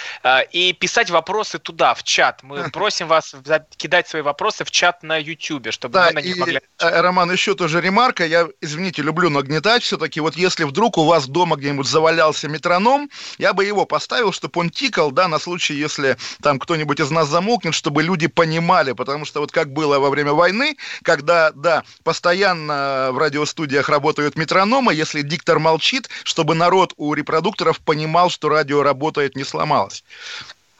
И 0.51 0.73
писать 0.73 1.09
вопросы 1.09 1.57
туда, 1.57 1.93
в 1.93 2.03
чат. 2.03 2.43
Мы 2.43 2.69
просим 2.73 3.07
вас 3.07 3.33
кидать 3.77 4.09
свои 4.09 4.23
вопросы 4.23 4.65
в 4.65 4.71
чат 4.71 5.01
на 5.01 5.15
YouTube, 5.15 5.71
чтобы 5.71 5.93
да, 5.93 6.07
мы 6.07 6.15
на 6.15 6.19
них 6.19 6.35
и, 6.35 6.39
могли... 6.41 6.61
Роман, 6.79 7.31
еще 7.31 7.55
тоже 7.55 7.79
ремарка. 7.79 8.25
Я, 8.25 8.49
извините, 8.59 9.03
люблю 9.03 9.29
нагнетать 9.29 9.83
все-таки. 9.83 10.19
Вот 10.19 10.35
если 10.35 10.65
вдруг 10.65 10.97
у 10.97 11.05
вас 11.05 11.27
дома 11.27 11.55
где-нибудь 11.55 11.87
завалялся 11.87 12.49
метроном, 12.49 13.09
я 13.37 13.53
бы 13.53 13.63
его 13.63 13.85
поставил, 13.85 14.33
чтобы 14.33 14.59
он 14.59 14.69
тикал, 14.69 15.11
да, 15.11 15.29
на 15.29 15.39
случай, 15.39 15.75
если 15.75 16.17
там 16.41 16.59
кто-нибудь 16.59 16.99
из 16.99 17.09
нас 17.11 17.27
замолкнет, 17.27 17.73
чтобы 17.73 18.03
люди 18.03 18.27
понимали, 18.27 18.93
потому 18.93 19.25
что 19.25 19.39
вот 19.41 19.51
как 19.51 19.71
было 19.71 19.99
во 19.99 20.09
время 20.09 20.33
войны, 20.33 20.77
когда, 21.03 21.51
да, 21.51 21.83
постоянно 22.03 23.09
в 23.11 23.17
радиостудиях 23.17 23.89
работают 23.89 24.35
метрономы, 24.35 24.93
если 24.93 25.21
диктор 25.21 25.59
молчит, 25.59 26.09
чтобы 26.23 26.55
народ 26.55 26.93
у 26.97 27.13
репродукторов 27.13 27.79
понимал, 27.79 28.29
что 28.29 28.49
радио 28.49 28.83
работает, 28.83 29.35
не 29.35 29.43
сломалось. 29.43 30.03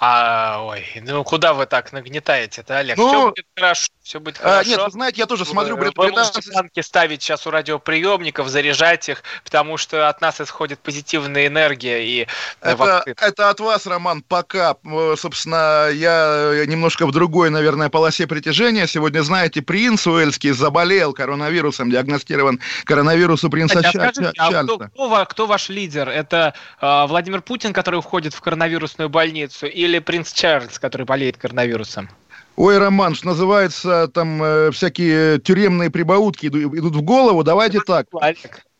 А, 0.03 0.63
ой, 0.63 0.83
ну 1.01 1.23
куда 1.23 1.53
вы 1.53 1.67
так 1.67 1.93
нагнетаете-то, 1.93 2.79
Олег? 2.79 2.97
Ну, 2.97 3.07
все 3.07 3.29
будет 3.29 3.45
хорошо, 3.55 3.87
все 4.01 4.19
будет 4.19 4.37
хорошо. 4.39 4.59
А, 4.59 4.63
нет, 4.63 4.81
вы 4.83 4.89
знаете, 4.89 5.19
я 5.19 5.27
тоже 5.27 5.45
смотрю 5.45 5.77
вы, 5.77 5.91
вы 5.95 6.09
можете 6.09 6.41
банки 6.51 6.79
ставить 6.79 7.21
сейчас 7.21 7.45
у 7.45 7.51
радиоприемников, 7.51 8.47
заряжать 8.47 9.09
их, 9.09 9.21
потому 9.43 9.77
что 9.77 10.09
от 10.09 10.19
нас 10.19 10.41
исходит 10.41 10.79
позитивная 10.79 11.45
энергия. 11.45 12.03
И 12.03 12.27
это, 12.61 13.03
это 13.05 13.49
от 13.51 13.59
вас, 13.59 13.85
Роман, 13.85 14.23
пока. 14.23 14.75
Собственно, 15.17 15.89
я 15.91 16.65
немножко 16.65 17.05
в 17.05 17.11
другой, 17.11 17.51
наверное, 17.51 17.89
полосе 17.89 18.25
притяжения. 18.25 18.87
Сегодня, 18.87 19.21
знаете, 19.21 19.61
принц 19.61 20.07
Уэльский 20.07 20.49
заболел 20.49 21.13
коронавирусом, 21.13 21.91
диагностирован 21.91 22.59
коронавирус 22.85 23.43
у 23.43 23.51
принца 23.51 23.77
а 23.77 23.83
скажите, 23.83 24.31
а 24.39 24.63
кто, 24.63 24.79
кто, 24.79 25.25
кто 25.25 25.45
ваш 25.45 25.69
лидер? 25.69 26.09
Это 26.09 26.55
э, 26.81 27.05
Владимир 27.05 27.43
Путин, 27.43 27.71
который 27.71 28.01
входит 28.01 28.33
в 28.33 28.41
коронавирусную 28.41 29.07
больницу, 29.07 29.67
или 29.67 29.90
или 29.91 29.99
принц 29.99 30.31
Чарльз, 30.31 30.79
который 30.79 31.05
болеет 31.05 31.37
коронавирусом? 31.37 32.09
Ой, 32.55 32.77
Роман, 32.77 33.15
что 33.15 33.27
называется, 33.27 34.07
там 34.13 34.41
э, 34.43 34.71
всякие 34.71 35.39
тюремные 35.39 35.89
прибаутки 35.89 36.47
идут, 36.47 36.75
идут 36.75 36.95
в 36.95 37.01
голову. 37.01 37.43
Давайте 37.43 37.79
так. 37.81 38.07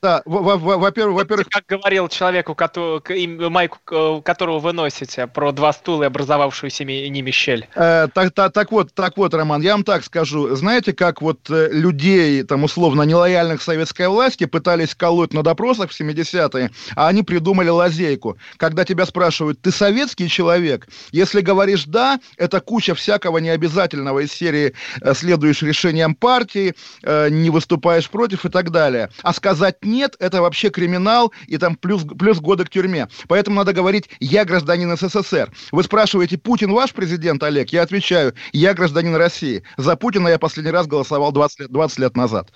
Да, 0.02 0.24
во-первых, 0.26 1.16
во-первых... 1.16 1.48
Как 1.50 1.66
говорил 1.68 2.08
человек, 2.08 2.50
у 2.50 2.56
которого, 2.56 3.04
майку 3.50 4.22
которого 4.24 4.58
вы 4.58 4.74
носите, 4.74 5.28
про 5.28 5.52
два 5.52 5.72
стула 5.74 6.04
и 6.04 6.06
образовавшуюся 6.08 6.84
ними 6.86 7.30
щель. 7.30 7.68
Э, 7.76 8.08
так, 8.12 8.32
так, 8.34 8.52
так 8.52 8.72
вот, 8.72 8.92
так 8.96 9.16
вот, 9.18 9.36
Роман, 9.36 9.62
я 9.62 9.74
вам 9.74 9.84
так 9.84 10.04
скажу. 10.04 10.56
Знаете, 10.56 10.94
как 10.94 11.22
вот 11.22 11.52
э, 11.52 11.70
людей, 11.72 12.42
там, 12.42 12.64
условно, 12.64 13.04
нелояльных 13.04 13.62
советской 13.62 14.08
власти 14.08 14.46
пытались 14.46 14.96
колоть 14.96 15.34
на 15.34 15.44
допросах 15.44 15.92
в 15.92 16.02
70-е, 16.02 16.72
а 16.96 17.08
они 17.08 17.22
придумали 17.22 17.70
лазейку. 17.70 18.38
Когда 18.58 18.86
тебя 18.86 19.06
спрашивают, 19.06 19.62
ты 19.62 19.72
советский 19.72 20.30
человек? 20.30 20.88
Если 21.12 21.42
говоришь 21.42 21.86
«да», 21.86 22.20
это 22.38 22.60
куча 22.60 22.96
всякого 22.96 23.38
необязательного 23.38 24.22
из 24.22 24.32
серии 24.32 24.74
э, 25.00 25.14
«следуешь 25.14 25.62
решениям 25.62 26.16
партии», 26.16 26.74
«не 27.04 27.52
выступаешь 27.52 28.10
против» 28.10 28.46
и 28.46 28.50
так 28.50 28.72
далее. 28.72 29.12
А 29.22 29.32
сказать 29.32 29.76
нет, 29.92 30.16
это 30.20 30.42
вообще 30.42 30.70
криминал, 30.70 31.34
и 31.48 31.58
там 31.58 31.76
плюс, 31.76 32.04
плюс 32.04 32.40
годы 32.40 32.66
к 32.66 32.70
тюрьме. 32.70 33.08
Поэтому 33.28 33.58
надо 33.58 33.74
говорить 33.74 34.10
«я 34.20 34.46
гражданин 34.46 34.96
СССР». 34.96 35.52
Вы 35.72 35.84
спрашиваете, 35.84 36.38
Путин 36.38 36.72
ваш 36.72 36.94
президент, 36.94 37.44
Олег? 37.44 37.70
Я 37.70 37.84
отвечаю, 37.84 38.34
я 38.54 38.74
гражданин 38.74 39.16
России. 39.16 39.64
За 39.78 39.96
Путина 39.96 40.30
я 40.30 40.40
последний 40.40 40.72
раз 40.72 40.88
голосовал 40.88 41.32
20 41.32 41.60
лет, 41.62 41.72
20 41.72 42.00
лет 42.00 42.16
назад. 42.16 42.50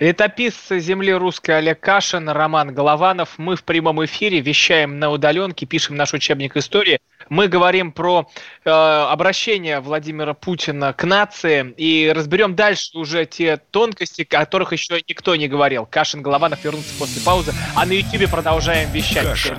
Летописцы 0.00 0.80
земли 0.80 1.12
русской 1.12 1.52
Олег 1.58 1.80
Кашин, 1.80 2.28
Роман 2.28 2.74
Голованов. 2.74 3.34
Мы 3.38 3.56
в 3.56 3.62
прямом 3.62 4.04
эфире 4.04 4.40
вещаем 4.40 4.98
на 4.98 5.10
удаленке, 5.10 5.66
пишем 5.66 5.96
наш 5.96 6.12
учебник 6.12 6.56
истории. 6.56 6.98
Мы 7.28 7.48
говорим 7.48 7.92
про 7.92 8.28
э, 8.64 8.70
обращение 8.70 9.80
Владимира 9.80 10.34
Путина 10.34 10.92
к 10.92 11.04
нации 11.04 11.74
и 11.76 12.12
разберем 12.14 12.54
дальше 12.54 12.96
уже 12.96 13.26
те 13.26 13.56
тонкости, 13.56 14.22
о 14.22 14.24
которых 14.24 14.72
еще 14.72 15.02
никто 15.08 15.36
не 15.36 15.48
говорил. 15.48 15.86
Кашин, 15.86 16.22
Голованов 16.22 16.64
вернутся 16.64 16.94
после 16.98 17.22
паузы, 17.22 17.52
а 17.74 17.86
на 17.86 17.92
YouTube 17.92 18.30
продолжаем 18.30 18.90
вещать. 18.90 19.24
Кашин. 19.24 19.58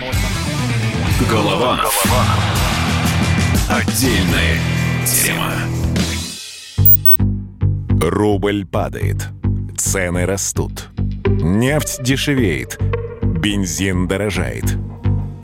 Голованов. 1.29 2.03
Отдельная 3.69 4.60
тема. 5.05 5.53
Рубль 8.01 8.65
падает. 8.65 9.29
Цены 9.77 10.25
растут. 10.25 10.89
Нефть 11.25 12.03
дешевеет. 12.03 12.77
Бензин 13.22 14.07
дорожает. 14.07 14.84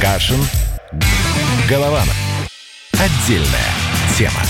Кашин. 0.00 0.40
Голованов. 1.68 2.16
Отдельная 2.92 3.70
тема. 4.16 4.40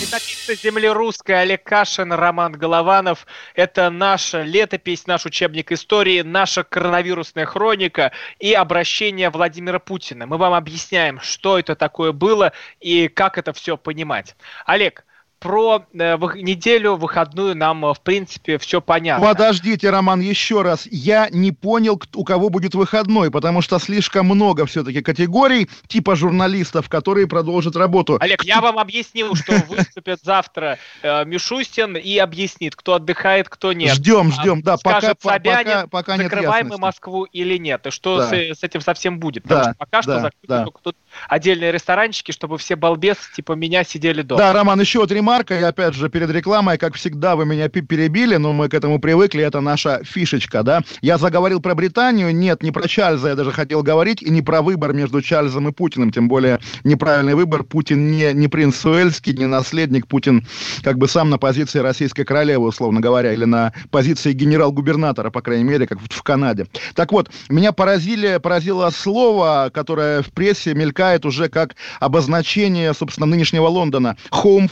Летописцы 0.00 0.54
земли 0.54 0.86
русской 0.88 1.32
Олег 1.32 1.64
Кашин, 1.64 2.12
Роман 2.12 2.52
Голованов. 2.52 3.26
Это 3.56 3.90
наша 3.90 4.42
летопись, 4.42 5.08
наш 5.08 5.26
учебник 5.26 5.72
истории, 5.72 6.22
наша 6.22 6.62
коронавирусная 6.62 7.44
хроника 7.44 8.12
и 8.38 8.52
обращение 8.52 9.30
Владимира 9.30 9.80
Путина. 9.80 10.26
Мы 10.26 10.36
вам 10.36 10.54
объясняем, 10.54 11.18
что 11.20 11.58
это 11.58 11.74
такое 11.74 12.12
было 12.12 12.52
и 12.78 13.08
как 13.08 13.36
это 13.36 13.52
все 13.52 13.76
понимать. 13.76 14.36
Олег, 14.64 15.05
про 15.38 15.84
э, 15.92 16.16
неделю 16.36 16.96
выходную 16.96 17.54
нам, 17.54 17.84
э, 17.84 17.94
в 17.94 18.00
принципе, 18.00 18.58
все 18.58 18.80
понятно. 18.80 19.26
Подождите, 19.26 19.90
Роман, 19.90 20.20
еще 20.20 20.62
раз. 20.62 20.86
Я 20.90 21.28
не 21.30 21.52
понял, 21.52 22.00
у 22.14 22.24
кого 22.24 22.48
будет 22.48 22.74
выходной, 22.74 23.30
потому 23.30 23.60
что 23.60 23.78
слишком 23.78 24.26
много 24.26 24.66
все-таки 24.66 25.02
категорий 25.02 25.68
типа 25.88 26.16
журналистов, 26.16 26.88
которые 26.88 27.26
продолжат 27.26 27.76
работу. 27.76 28.16
Олег, 28.20 28.44
я 28.44 28.60
вам 28.60 28.78
объяснил, 28.78 29.34
что 29.34 29.52
выступит 29.68 30.20
завтра 30.22 30.78
э, 31.02 31.24
Мишустин 31.26 31.96
и 31.96 32.16
объяснит, 32.18 32.74
кто 32.74 32.94
отдыхает, 32.94 33.48
кто 33.48 33.72
нет. 33.72 33.94
Ждем, 33.94 34.32
ждем, 34.32 34.62
да. 34.62 34.78
Скажет 34.78 35.18
пока, 35.20 35.34
Собянин, 35.34 35.64
пока, 35.64 35.86
пока 35.86 36.16
нет 36.16 36.30
закрываем 36.30 36.68
мы 36.68 36.78
Москву 36.78 37.24
или 37.24 37.58
нет, 37.58 37.86
и 37.86 37.90
что 37.90 38.18
да. 38.18 38.28
с, 38.28 38.32
с 38.32 38.62
этим 38.64 38.80
совсем 38.80 39.18
будет. 39.18 39.42
Потому 39.42 39.64
да, 39.64 39.70
что 39.70 39.78
пока 39.78 39.98
да, 39.98 40.02
что 40.02 40.20
закрыты 40.20 40.46
да. 40.48 40.64
только 40.64 40.80
тут 40.82 40.96
отдельные 41.28 41.72
ресторанчики, 41.72 42.32
чтобы 42.32 42.58
все 42.58 42.76
балбесы 42.76 43.32
типа 43.34 43.52
меня 43.52 43.84
сидели 43.84 44.22
дома. 44.22 44.38
Да, 44.38 44.52
Роман, 44.52 44.80
еще 44.80 45.00
вот 45.00 45.10
ремарка, 45.26 45.58
и 45.58 45.62
опять 45.62 45.94
же 45.94 46.08
перед 46.08 46.30
рекламой, 46.30 46.78
как 46.78 46.94
всегда, 46.94 47.34
вы 47.34 47.46
меня 47.46 47.68
перебили, 47.68 48.36
но 48.36 48.52
мы 48.52 48.68
к 48.68 48.74
этому 48.74 49.00
привыкли, 49.00 49.42
это 49.42 49.60
наша 49.60 50.00
фишечка, 50.04 50.62
да. 50.62 50.82
Я 51.00 51.18
заговорил 51.18 51.60
про 51.60 51.74
Британию, 51.74 52.32
нет, 52.32 52.62
не 52.62 52.70
про 52.70 52.86
Чарльза 52.86 53.30
я 53.30 53.34
даже 53.34 53.50
хотел 53.50 53.82
говорить, 53.82 54.22
и 54.22 54.30
не 54.30 54.40
про 54.40 54.62
выбор 54.62 54.92
между 54.92 55.20
Чарльзом 55.20 55.68
и 55.68 55.72
Путиным, 55.72 56.12
тем 56.12 56.28
более 56.28 56.60
неправильный 56.84 57.34
выбор, 57.34 57.64
Путин 57.64 58.12
не, 58.12 58.32
не 58.34 58.46
принц 58.46 58.76
Суэльский, 58.76 59.32
не 59.32 59.46
наследник, 59.46 60.06
Путин 60.06 60.46
как 60.84 60.96
бы 60.96 61.08
сам 61.08 61.28
на 61.28 61.38
позиции 61.38 61.80
российской 61.80 62.22
королевы, 62.22 62.68
условно 62.68 63.00
говоря, 63.00 63.32
или 63.32 63.46
на 63.46 63.72
позиции 63.90 64.32
генерал-губернатора, 64.32 65.30
по 65.30 65.42
крайней 65.42 65.64
мере, 65.64 65.88
как 65.88 65.98
в 66.00 66.22
Канаде. 66.22 66.68
Так 66.94 67.10
вот, 67.10 67.30
меня 67.48 67.72
поразили, 67.72 68.38
поразило 68.40 68.90
слово, 68.90 69.72
которое 69.74 70.22
в 70.22 70.32
прессе 70.32 70.72
мелькает 70.74 71.26
уже 71.26 71.48
как 71.48 71.74
обозначение, 71.98 72.94
собственно, 72.94 73.26
нынешнего 73.26 73.66
Лондона, 73.66 74.16
home 74.30 74.70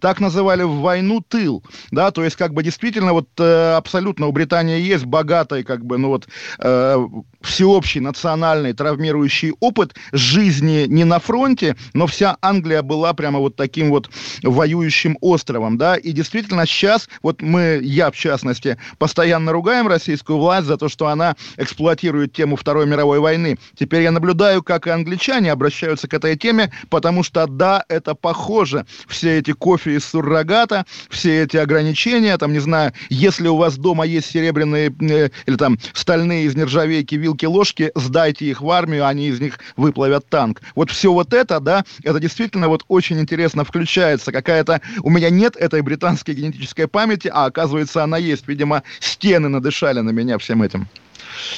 так 0.00 0.20
называли 0.20 0.62
в 0.62 0.80
войну 0.80 1.20
тыл, 1.26 1.62
да, 1.90 2.10
то 2.10 2.24
есть 2.24 2.36
как 2.36 2.52
бы 2.54 2.62
действительно 2.62 3.12
вот 3.12 3.28
э, 3.38 3.74
абсолютно 3.74 4.26
у 4.26 4.32
Британии 4.32 4.80
есть 4.80 5.04
богатый 5.04 5.64
как 5.64 5.84
бы, 5.84 5.98
ну 5.98 6.08
вот 6.08 6.28
э, 6.58 7.06
всеобщий 7.40 8.00
национальный 8.00 8.72
травмирующий 8.72 9.52
опыт 9.60 9.94
жизни 10.12 10.86
не 10.88 11.04
на 11.04 11.18
фронте, 11.18 11.76
но 11.94 12.06
вся 12.06 12.36
Англия 12.40 12.82
была 12.82 13.12
прямо 13.14 13.38
вот 13.38 13.56
таким 13.56 13.90
вот 13.90 14.10
воюющим 14.42 15.18
островом, 15.20 15.78
да, 15.78 15.96
и 15.96 16.12
действительно 16.12 16.66
сейчас, 16.66 17.08
вот 17.22 17.42
мы, 17.42 17.80
я 17.82 18.10
в 18.10 18.16
частности, 18.16 18.78
постоянно 18.98 19.52
ругаем 19.52 19.88
российскую 19.88 20.38
власть 20.38 20.66
за 20.66 20.76
то, 20.76 20.88
что 20.88 21.08
она 21.08 21.36
эксплуатирует 21.56 22.32
тему 22.32 22.56
Второй 22.56 22.86
мировой 22.86 23.20
войны. 23.20 23.58
Теперь 23.78 24.02
я 24.02 24.10
наблюдаю, 24.10 24.62
как 24.62 24.86
и 24.86 24.90
англичане 24.90 25.52
обращаются 25.52 26.08
к 26.08 26.14
этой 26.14 26.36
теме, 26.36 26.72
потому 26.88 27.22
что, 27.22 27.46
да, 27.46 27.84
это 27.88 28.14
похоже. 28.14 28.86
Все 29.08 29.38
эти 29.38 29.52
кофе 29.72 29.96
из 29.96 30.04
суррогата, 30.04 30.84
все 31.08 31.44
эти 31.44 31.56
ограничения, 31.56 32.36
там, 32.36 32.52
не 32.52 32.58
знаю, 32.58 32.92
если 33.08 33.48
у 33.48 33.56
вас 33.56 33.78
дома 33.78 34.04
есть 34.04 34.30
серебряные 34.30 34.92
э, 35.00 35.30
или 35.46 35.56
там 35.56 35.78
стальные 35.94 36.44
из 36.44 36.54
нержавейки 36.54 37.14
вилки-ложки, 37.14 37.90
сдайте 37.94 38.44
их 38.44 38.60
в 38.60 38.70
армию, 38.70 39.06
они 39.06 39.28
из 39.28 39.40
них 39.40 39.58
выплавят 39.78 40.28
танк. 40.28 40.60
Вот 40.74 40.90
все 40.90 41.10
вот 41.10 41.32
это, 41.32 41.58
да, 41.58 41.84
это 42.04 42.20
действительно 42.20 42.68
вот 42.68 42.84
очень 42.88 43.18
интересно 43.18 43.64
включается. 43.64 44.30
Какая-то... 44.30 44.82
У 45.02 45.08
меня 45.08 45.30
нет 45.30 45.56
этой 45.56 45.80
британской 45.80 46.34
генетической 46.34 46.86
памяти, 46.86 47.30
а 47.32 47.46
оказывается 47.46 48.04
она 48.04 48.18
есть. 48.18 48.46
Видимо, 48.46 48.82
стены 49.00 49.48
надышали 49.48 50.00
на 50.00 50.10
меня 50.10 50.36
всем 50.36 50.62
этим. 50.62 50.86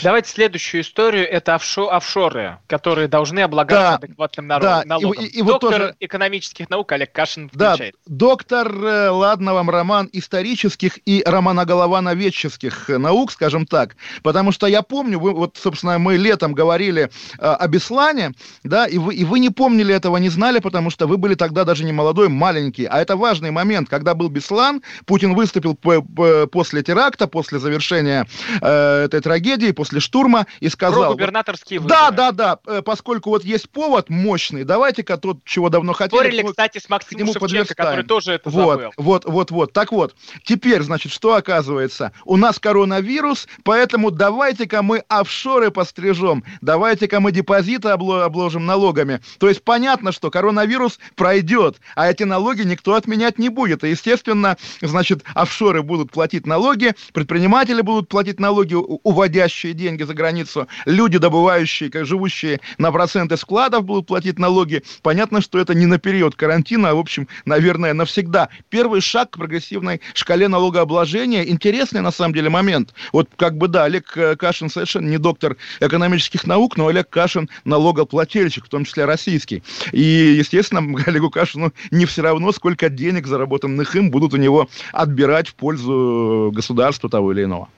Давайте 0.03 0.31
следующую 0.31 0.83
историю. 0.83 1.29
Это 1.31 1.55
офшо 1.55 1.93
офшоры, 1.93 2.59
которые 2.67 3.09
должны 3.09 3.41
облагаться 3.41 3.99
да, 4.01 4.07
адекватным 4.07 4.47
народ, 4.47 4.63
да. 4.63 4.83
налогом. 4.85 5.25
И, 5.25 5.27
и, 5.27 5.39
и 5.39 5.43
Доктор 5.43 5.71
вот 5.71 5.79
тоже... 5.79 5.97
экономических 6.01 6.71
наук 6.71 6.93
Олег 6.93 7.13
Кашин 7.13 7.49
включает. 7.49 7.95
Да, 8.07 8.15
доктор, 8.15 8.73
э, 8.73 9.09
ладно 9.09 9.55
вам, 9.55 9.71
роман 9.71 10.09
исторических 10.13 10.99
и 11.07 11.23
романоголовановедческих 11.25 12.89
наук, 12.89 13.33
скажем 13.33 13.67
так. 13.67 13.97
Потому 14.23 14.53
что 14.53 14.67
я 14.67 14.83
помню, 14.83 15.19
вы, 15.19 15.33
вот, 15.33 15.57
собственно, 15.61 15.99
мы 15.99 16.17
летом 16.17 16.53
говорили 16.55 17.11
э, 17.39 17.39
о 17.39 17.69
Беслане, 17.69 18.33
да, 18.63 18.87
и 18.87 18.99
вы, 18.99 19.15
и 19.15 19.25
вы 19.25 19.41
не 19.41 19.51
помнили 19.51 19.95
этого, 19.95 20.17
не 20.19 20.29
знали, 20.29 20.59
потому 20.59 20.91
что 20.91 21.07
вы 21.07 21.17
были 21.17 21.35
тогда 21.35 21.65
даже 21.65 21.85
не 21.85 21.93
молодой, 21.93 22.29
маленький. 22.29 22.85
А 22.85 23.01
это 23.01 23.17
важный 23.17 23.51
момент. 23.51 23.89
Когда 23.89 24.15
был 24.15 24.29
Беслан, 24.29 24.83
Путин 25.07 25.35
выступил 25.35 25.75
после 25.75 26.83
теракта, 26.83 27.27
после 27.27 27.59
завершения 27.59 28.27
э, 28.61 29.05
этой 29.05 29.21
трагедии, 29.21 29.64
после 29.73 30.01
штурма, 30.01 30.47
и 30.61 30.69
сказал... 30.69 31.05
Про 31.05 31.13
губернаторские 31.13 31.81
выборы. 31.81 31.99
Да, 31.99 32.11
да, 32.11 32.33
да, 32.33 32.59
э, 32.67 32.83
поскольку 32.83 33.31
вот 33.31 33.45
есть 33.45 33.71
повод 33.71 34.11
мощный, 34.11 34.65
давайте-ка 34.65 35.17
тот, 35.17 35.39
чего 35.45 35.69
давно 35.69 35.93
хотели... 35.93 36.21
Спорили, 36.21 36.43
кстати, 36.43 36.79
с 36.79 36.89
Максимом 36.89 37.33
Шевченко, 37.33 37.75
который 37.75 38.05
тоже 38.05 38.33
это 38.33 38.51
вот, 38.51 38.73
забыл. 38.73 38.93
Вот, 38.97 39.25
вот, 39.25 39.51
вот. 39.51 39.73
Так 39.73 39.93
вот, 39.93 40.15
теперь, 40.45 40.83
значит, 40.83 41.13
что 41.13 41.35
оказывается? 41.35 42.13
У 42.25 42.37
нас 42.37 42.59
коронавирус, 42.59 43.49
поэтому 43.63 44.11
давайте-ка 44.11 44.83
мы 44.83 45.03
офшоры 45.09 45.71
пострижем, 45.71 46.45
давайте-ка 46.61 47.21
мы 47.21 47.33
депозиты 47.33 47.89
обложим 47.89 48.67
налогами. 48.67 49.21
То 49.39 49.49
есть 49.49 49.63
понятно, 49.63 50.13
что 50.13 50.31
коронавирус 50.31 50.99
пройдет, 51.15 51.79
а 51.95 52.11
эти 52.11 52.23
налоги 52.25 52.63
никто 52.63 52.95
отменять 52.95 53.39
не 53.39 53.49
будет. 53.49 53.85
И, 53.85 53.89
естественно, 53.89 54.57
значит, 54.81 55.25
офшоры 55.35 55.83
будут 55.83 56.11
платить 56.11 56.47
налоги, 56.47 56.95
предприниматели 57.13 57.81
будут 57.81 58.09
платить 58.09 58.41
налоги, 58.41 58.75
уводящие 58.75 59.54
деньги 59.63 60.03
за 60.03 60.15
границу, 60.15 60.69
люди, 60.85 61.19
добывающие, 61.19 61.91
как 61.91 62.07
живущие 62.07 62.61
на 62.79 62.93
проценты 62.93 63.37
складов, 63.37 63.85
будут 63.85 64.07
платить 64.07 64.39
налоги. 64.39 64.83
Понятно, 65.03 65.41
что 65.41 65.59
это 65.59 65.75
не 65.75 65.87
на 65.87 65.99
период 65.99 66.35
карантина, 66.35 66.91
а, 66.91 66.95
в 66.95 66.99
общем, 66.99 67.29
наверное, 67.45 67.95
навсегда. 67.95 68.49
Первый 68.69 69.01
шаг 69.01 69.31
к 69.31 69.39
прогрессивной 69.39 70.01
шкале 70.15 70.49
налогообложения. 70.49 71.45
Интересный, 71.45 72.01
на 72.01 72.11
самом 72.11 72.35
деле, 72.35 72.51
момент. 72.51 72.95
Вот 73.13 73.29
как 73.37 73.57
бы, 73.57 73.69
да, 73.69 73.85
Олег 73.85 74.17
э, 74.17 74.37
Кашин 74.37 74.69
совершенно 74.69 75.09
не 75.09 75.19
доктор 75.19 75.57
экономических 75.81 76.47
наук, 76.47 76.77
но 76.77 76.89
Олег 76.89 77.09
Кашин 77.09 77.49
налогоплательщик, 77.65 78.67
в 78.67 78.69
том 78.69 78.85
числе 78.85 79.05
российский. 79.05 79.63
И, 79.93 80.03
естественно, 80.03 80.83
Олегу 81.07 81.31
Кашину 81.31 81.73
не 81.91 82.07
все 82.07 82.23
равно, 82.23 82.53
сколько 82.53 82.89
денег, 82.89 83.27
заработанных 83.27 83.95
им, 83.97 84.11
будут 84.11 84.35
у 84.35 84.37
него 84.37 84.69
отбирать 84.93 85.49
в 85.49 85.55
пользу 85.55 86.51
государства 86.55 87.09
того 87.09 87.33
или 87.33 87.45
иного. 87.45 87.69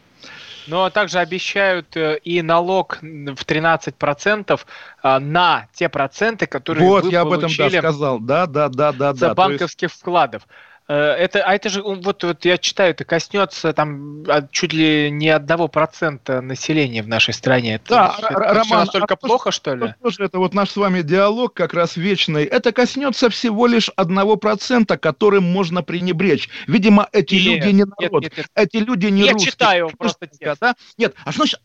Но 0.67 0.85
а 0.85 0.91
также 0.91 1.19
обещают 1.19 1.97
э, 1.97 2.19
и 2.25 2.43
налог 2.43 2.99
в 3.01 3.45
13% 3.45 4.61
э, 5.03 5.19
на 5.19 5.69
те 5.73 5.89
проценты, 5.89 6.47
которые 6.47 6.89
вот, 6.89 7.05
вы 7.05 7.13
я 7.13 7.23
об 7.23 7.33
этом 7.33 7.51
да, 7.57 7.71
сказал. 7.71 8.19
Да, 8.19 8.47
да, 8.47 8.69
да, 8.69 8.93
да. 8.93 9.15
За 9.15 9.29
да, 9.29 9.35
банковских 9.35 9.91
есть... 9.91 10.01
вкладов. 10.01 10.47
Э, 10.88 10.95
это, 10.95 11.43
а 11.43 11.55
это 11.55 11.69
же, 11.69 11.83
вот, 11.83 12.23
вот 12.23 12.45
я 12.45 12.59
читаю, 12.59 12.93
это 12.93 13.05
коснется 13.05 13.73
там 13.73 14.25
чуть 14.52 14.73
ли 14.73 15.11
не 15.11 15.31
одного 15.31 15.66
процента 15.69 16.40
населения 16.40 17.02
в 17.02 17.09
нашей 17.09 17.35
стране. 17.35 17.76
Это, 17.76 17.88
да, 17.88 18.16
это, 18.19 18.38
Роман, 18.38 18.81
настолько 18.81 19.14
а 19.14 19.16
плохо, 19.16 19.50
что 19.50 19.75
ли? 19.75 19.95
Тоже 20.02 20.25
это 20.25 20.38
вот 20.38 20.55
наш 20.55 20.71
с 20.71 20.76
вами 20.76 21.02
диалог 21.02 21.55
как 21.55 21.75
раз 21.75 21.97
вечный. 21.97 22.45
Это 22.45 22.73
коснется 22.73 23.31
всего 23.31 23.66
лишь 23.66 23.90
одного 23.97 24.37
процента, 24.37 24.97
которым 24.97 25.45
можно 25.45 25.83
пренебречь. 25.83 26.49
Видимо, 26.69 27.09
эти 27.12 27.35
нет, 27.35 27.45
люди 27.45 27.75
не 27.75 27.85
народ. 27.85 28.23
Нет, 28.23 28.37
нет, 28.37 28.37
нет. 28.37 28.47
Эти 28.55 28.76
люди 28.76 29.07
не 29.07 29.23
я 29.23 29.33
русские. 29.33 29.47
Я 29.47 29.52
читаю 29.52 29.90
просто 29.99 30.26
текст. 30.28 30.61
Да? 30.61 30.76
Нет, 30.99 31.14
а 31.25 31.33
что 31.33 31.43
значит 31.43 31.61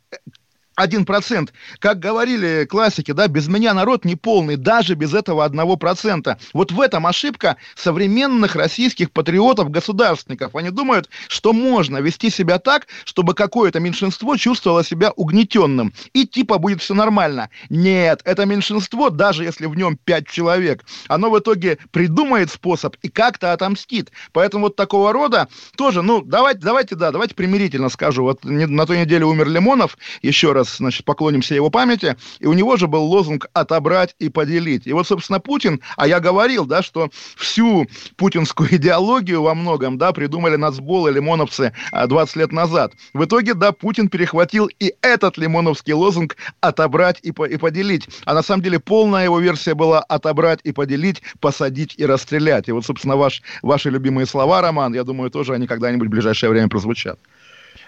один 0.75 1.05
процент. 1.05 1.53
Как 1.79 1.99
говорили 1.99 2.65
классики, 2.65 3.11
да, 3.11 3.27
без 3.27 3.47
меня 3.47 3.73
народ 3.73 4.05
не 4.05 4.15
полный, 4.15 4.55
даже 4.55 4.95
без 4.95 5.13
этого 5.13 5.43
одного 5.43 5.75
процента. 5.75 6.37
Вот 6.53 6.71
в 6.71 6.79
этом 6.79 7.05
ошибка 7.05 7.57
современных 7.75 8.55
российских 8.55 9.11
патриотов-государственников. 9.11 10.55
Они 10.55 10.69
думают, 10.69 11.09
что 11.27 11.53
можно 11.53 11.97
вести 11.97 12.29
себя 12.29 12.57
так, 12.57 12.87
чтобы 13.05 13.33
какое-то 13.33 13.79
меньшинство 13.79 14.37
чувствовало 14.37 14.83
себя 14.83 15.11
угнетенным. 15.11 15.93
И 16.13 16.25
типа 16.25 16.57
будет 16.57 16.81
все 16.81 16.93
нормально. 16.93 17.49
Нет, 17.69 18.21
это 18.23 18.45
меньшинство, 18.45 19.09
даже 19.09 19.43
если 19.43 19.65
в 19.65 19.75
нем 19.75 19.97
пять 19.97 20.27
человек, 20.27 20.85
оно 21.07 21.29
в 21.29 21.39
итоге 21.39 21.77
придумает 21.91 22.49
способ 22.49 22.95
и 23.01 23.09
как-то 23.09 23.53
отомстит. 23.53 24.11
Поэтому 24.31 24.65
вот 24.65 24.75
такого 24.75 25.11
рода 25.11 25.47
тоже, 25.75 26.01
ну, 26.01 26.21
давайте, 26.21 26.61
давайте, 26.61 26.95
да, 26.95 27.11
давайте 27.11 27.35
примирительно 27.35 27.89
скажу. 27.89 28.23
Вот 28.23 28.43
на 28.43 28.85
той 28.85 28.99
неделе 28.99 29.25
умер 29.25 29.49
Лимонов, 29.49 29.97
еще 30.21 30.53
раз 30.53 30.60
значит, 30.63 31.05
поклонимся 31.05 31.55
его 31.55 31.69
памяти, 31.69 32.17
и 32.39 32.45
у 32.45 32.53
него 32.53 32.77
же 32.77 32.87
был 32.87 33.03
лозунг 33.03 33.47
«отобрать 33.53 34.15
и 34.19 34.29
поделить». 34.29 34.87
И 34.87 34.93
вот, 34.93 35.07
собственно, 35.07 35.39
Путин, 35.39 35.81
а 35.97 36.07
я 36.07 36.19
говорил, 36.19 36.65
да, 36.65 36.81
что 36.81 37.09
всю 37.35 37.87
путинскую 38.15 38.69
идеологию 38.75 39.41
во 39.41 39.55
многом, 39.55 39.97
да, 39.97 40.11
придумали 40.11 40.55
нацбол 40.55 41.07
и 41.07 41.13
лимоновцы 41.13 41.73
20 41.91 42.35
а, 42.35 42.39
лет 42.39 42.51
назад. 42.51 42.93
В 43.13 43.23
итоге, 43.25 43.53
да, 43.53 43.71
Путин 43.71 44.09
перехватил 44.09 44.69
и 44.79 44.93
этот 45.01 45.37
лимоновский 45.37 45.93
лозунг 45.93 46.37
«отобрать 46.59 47.19
и, 47.21 47.31
по 47.31 47.45
и 47.45 47.57
поделить». 47.57 48.07
А 48.25 48.33
на 48.33 48.43
самом 48.43 48.63
деле 48.63 48.79
полная 48.79 49.25
его 49.25 49.39
версия 49.39 49.73
была 49.73 50.01
«отобрать 50.01 50.59
и 50.63 50.71
поделить, 50.71 51.21
посадить 51.39 51.95
и 51.97 52.05
расстрелять». 52.05 52.67
И 52.67 52.71
вот, 52.71 52.85
собственно, 52.85 53.15
ваш, 53.15 53.41
ваши 53.61 53.89
любимые 53.89 54.25
слова, 54.25 54.61
Роман, 54.61 54.93
я 54.93 55.03
думаю, 55.03 55.31
тоже 55.31 55.53
они 55.53 55.67
когда-нибудь 55.67 56.07
в 56.07 56.11
ближайшее 56.11 56.49
время 56.49 56.69
прозвучат. 56.69 57.19